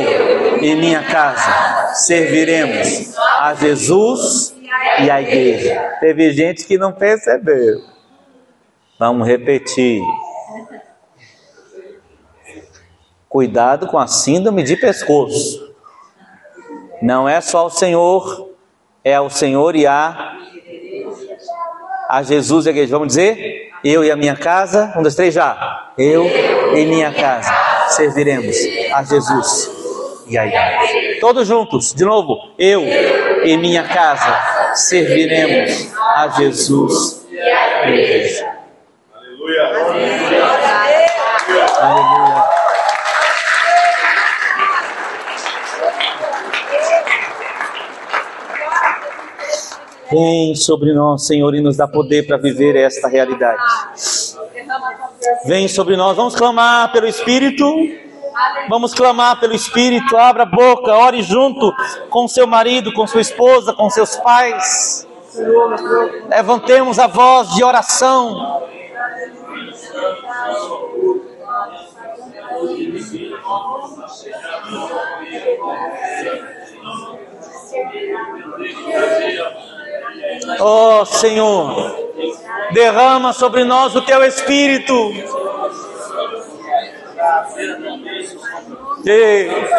[0.61, 4.55] e minha casa serviremos a Jesus
[4.99, 5.97] e a igreja.
[5.99, 7.81] Teve gente que não percebeu.
[8.99, 10.01] Vamos repetir.
[13.29, 15.75] Cuidado com a síndrome de pescoço.
[17.01, 18.49] Não é só o Senhor,
[19.03, 20.35] é o Senhor e a
[22.09, 22.91] a Jesus e a igreja.
[22.91, 23.71] Vamos dizer?
[23.83, 25.91] Eu e a minha casa, um, dois, três, já.
[25.97, 27.53] Eu e minha casa
[27.89, 28.55] serviremos
[28.93, 29.69] a Jesus
[30.27, 31.19] e a igreja.
[31.19, 32.53] Todos juntos, de novo.
[32.57, 32.83] Eu
[33.43, 38.57] e minha casa serviremos a Jesus e a igreja.
[39.13, 39.87] Aleluia.
[50.09, 53.61] Vem sobre nós, Senhor, e nos dá poder para viver esta realidade.
[55.45, 57.65] Vem sobre nós, vamos clamar pelo Espírito.
[58.69, 60.17] Vamos clamar pelo Espírito.
[60.17, 61.73] Abra a boca, ore junto
[62.09, 65.07] com seu marido, com sua esposa, com seus pais.
[66.29, 68.63] Levantemos a voz de oração.
[80.59, 81.95] Oh Senhor,
[82.71, 85.11] derrama sobre nós o teu Espírito.
[89.03, 89.77] Deus.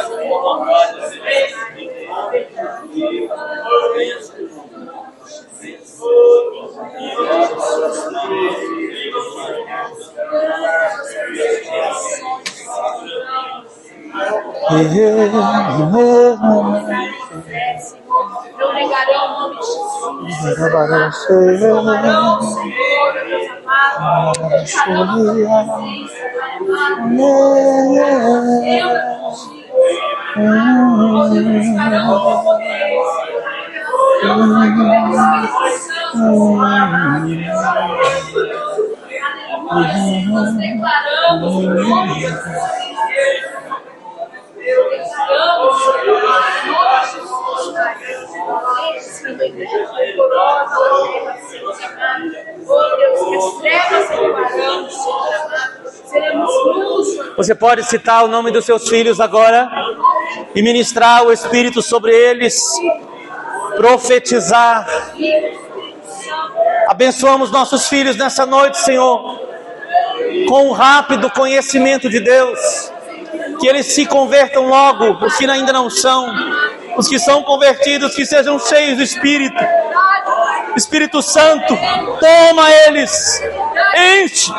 [18.59, 19.89] Não negarei o nome de Jesus.
[40.30, 42.72] Nós declaramos o nome de Jesus.
[57.36, 59.69] Você pode citar o nome dos seus filhos agora
[60.55, 62.62] e ministrar o Espírito sobre eles,
[63.77, 64.86] profetizar.
[66.89, 69.40] Abençoamos nossos filhos nessa noite, Senhor,
[70.49, 72.97] com um rápido conhecimento de Deus.
[73.60, 76.32] Que eles se convertam logo, os que ainda não são,
[76.97, 79.64] os que são convertidos, que sejam cheios do Espírito.
[80.76, 81.76] Espírito Santo,
[82.20, 83.43] toma eles,
[84.22, 84.52] enche,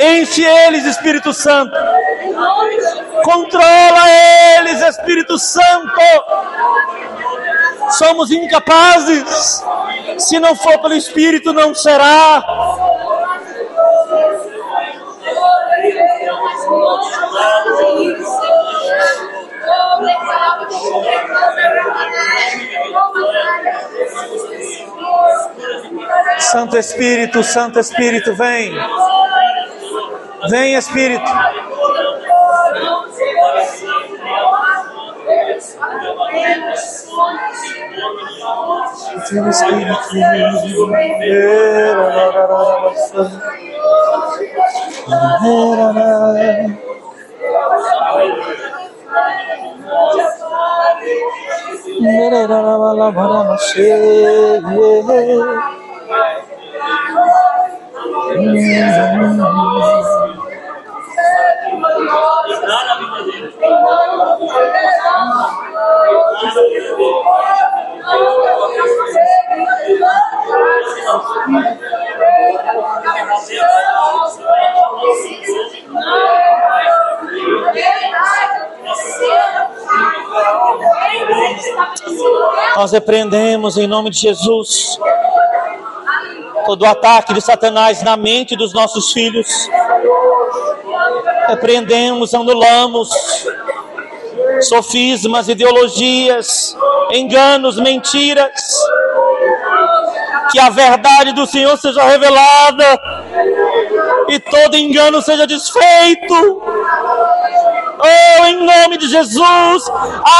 [0.00, 1.76] enche eles, Espírito Santo,
[3.22, 4.08] controla
[4.56, 6.00] eles, Espírito Santo.
[7.90, 9.62] Somos incapazes,
[10.18, 12.42] se não for pelo Espírito, não será.
[26.38, 28.72] Santo Espírito, Santo Espírito, vem.
[30.48, 31.30] Vem, Espírito.
[39.28, 39.68] Espírito.
[53.78, 54.47] you.
[82.88, 84.98] Nós repreendemos em nome de Jesus
[86.64, 89.46] todo ataque de Satanás na mente dos nossos filhos.
[91.48, 93.10] Repreendemos, anulamos
[94.62, 96.74] sofismas, ideologias,
[97.12, 98.50] enganos, mentiras.
[100.50, 103.00] Que a verdade do Senhor seja revelada
[104.30, 106.62] e todo engano seja desfeito.
[108.00, 109.82] Oh, em nome de Jesus,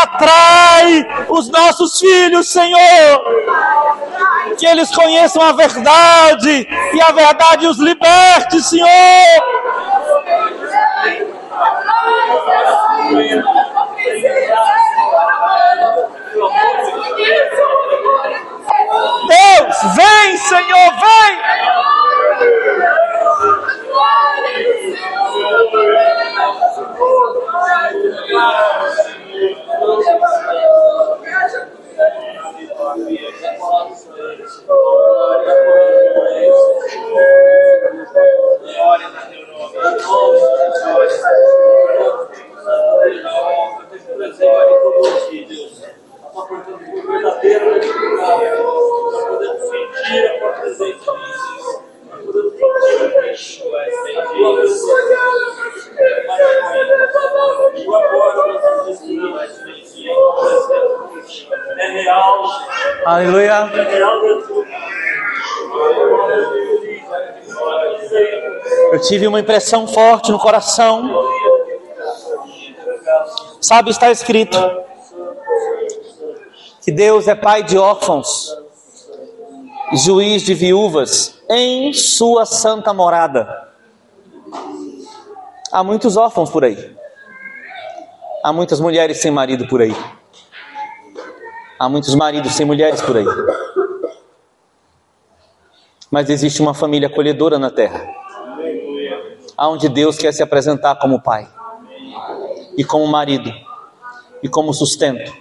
[0.03, 3.25] atrai os nossos filhos, Senhor.
[4.59, 8.87] Que eles conheçam a verdade e a verdade os liberte, Senhor.
[69.09, 71.11] Tive uma impressão forte no coração.
[73.59, 74.59] Sabe, está escrito
[76.83, 78.55] que Deus é pai de órfãos,
[79.95, 83.69] juiz de viúvas em sua santa morada.
[85.73, 86.97] Há muitos órfãos por aí.
[88.45, 89.97] Há muitas mulheres sem marido por aí.
[91.79, 93.27] Há muitos maridos sem mulheres por aí.
[96.11, 98.28] Mas existe uma família acolhedora na terra.
[99.61, 101.49] Onde Deus quer se apresentar como pai.
[102.77, 103.51] E como marido.
[104.43, 105.33] E como sustento.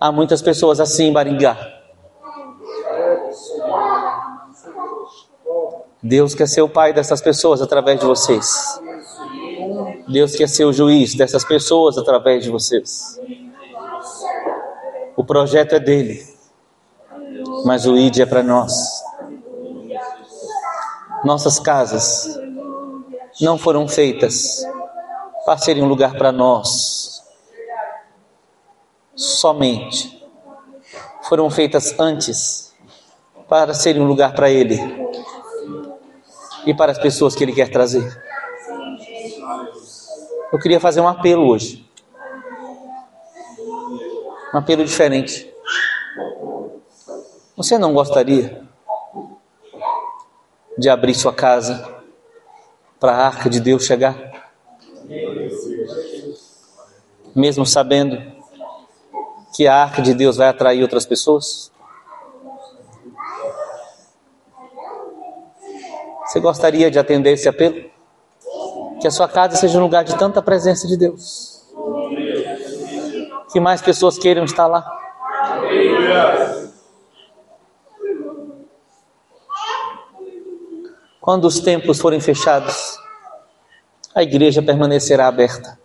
[0.00, 1.58] Há muitas pessoas assim em Baringá.
[6.02, 8.80] Deus quer ser o pai dessas pessoas através de vocês.
[10.08, 13.20] Deus quer ser o juiz dessas pessoas através de vocês.
[15.14, 16.24] O projeto é dele,
[17.64, 18.72] mas o ID é para nós.
[21.24, 22.38] Nossas casas
[23.40, 24.64] não foram feitas
[25.44, 27.22] para serem um lugar para nós
[29.14, 30.18] somente.
[31.22, 32.74] Foram feitas antes
[33.48, 34.78] para serem um lugar para Ele
[36.66, 38.22] e para as pessoas que Ele quer trazer.
[40.52, 41.88] Eu queria fazer um apelo hoje.
[44.52, 45.49] Um apelo diferente.
[47.60, 48.62] Você não gostaria
[50.78, 51.94] de abrir sua casa
[52.98, 54.16] para a arca de Deus chegar?
[57.36, 58.16] Mesmo sabendo
[59.54, 61.70] que a arca de Deus vai atrair outras pessoas?
[66.24, 67.90] Você gostaria de atender esse apelo?
[69.02, 71.70] Que a sua casa seja um lugar de tanta presença de Deus.
[73.52, 74.90] Que mais pessoas queiram estar lá.
[81.20, 82.98] Quando os templos forem fechados,
[84.14, 85.78] a igreja permanecerá aberta.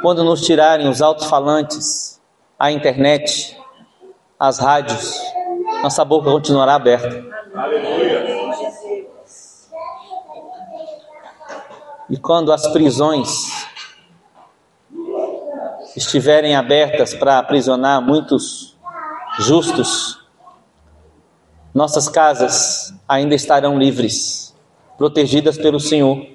[0.00, 2.20] Quando nos tirarem os alto-falantes,
[2.58, 3.56] a internet,
[4.38, 5.16] as rádios,
[5.82, 7.24] nossa boca continuará aberta.
[12.10, 13.28] E quando as prisões
[15.96, 18.76] estiverem abertas para aprisionar muitos
[19.38, 20.21] justos,
[21.74, 24.54] nossas casas ainda estarão livres,
[24.98, 26.26] protegidas pelo Senhor,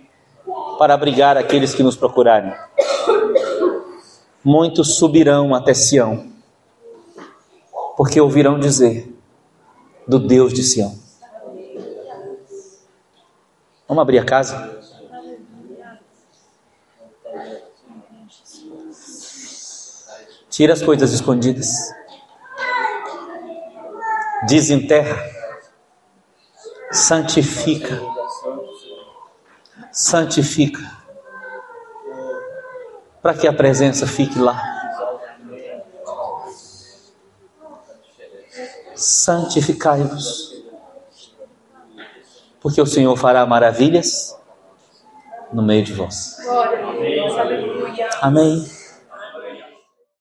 [0.79, 2.53] para abrigar aqueles que nos procurarem.
[4.43, 6.27] Muitos subirão até Sião,
[7.95, 9.13] porque ouvirão dizer
[10.07, 10.97] do Deus de Sião.
[13.87, 14.77] Vamos abrir a casa?
[20.49, 21.67] Tira as coisas escondidas.
[24.45, 25.17] Desenterra.
[26.91, 27.99] Santifica.
[29.91, 30.97] Santifica.
[33.21, 34.61] Para que a presença fique lá.
[38.95, 40.63] Santificai-vos.
[42.59, 44.37] Porque o Senhor fará maravilhas
[45.51, 46.37] no meio de vós.
[48.21, 48.76] Amém.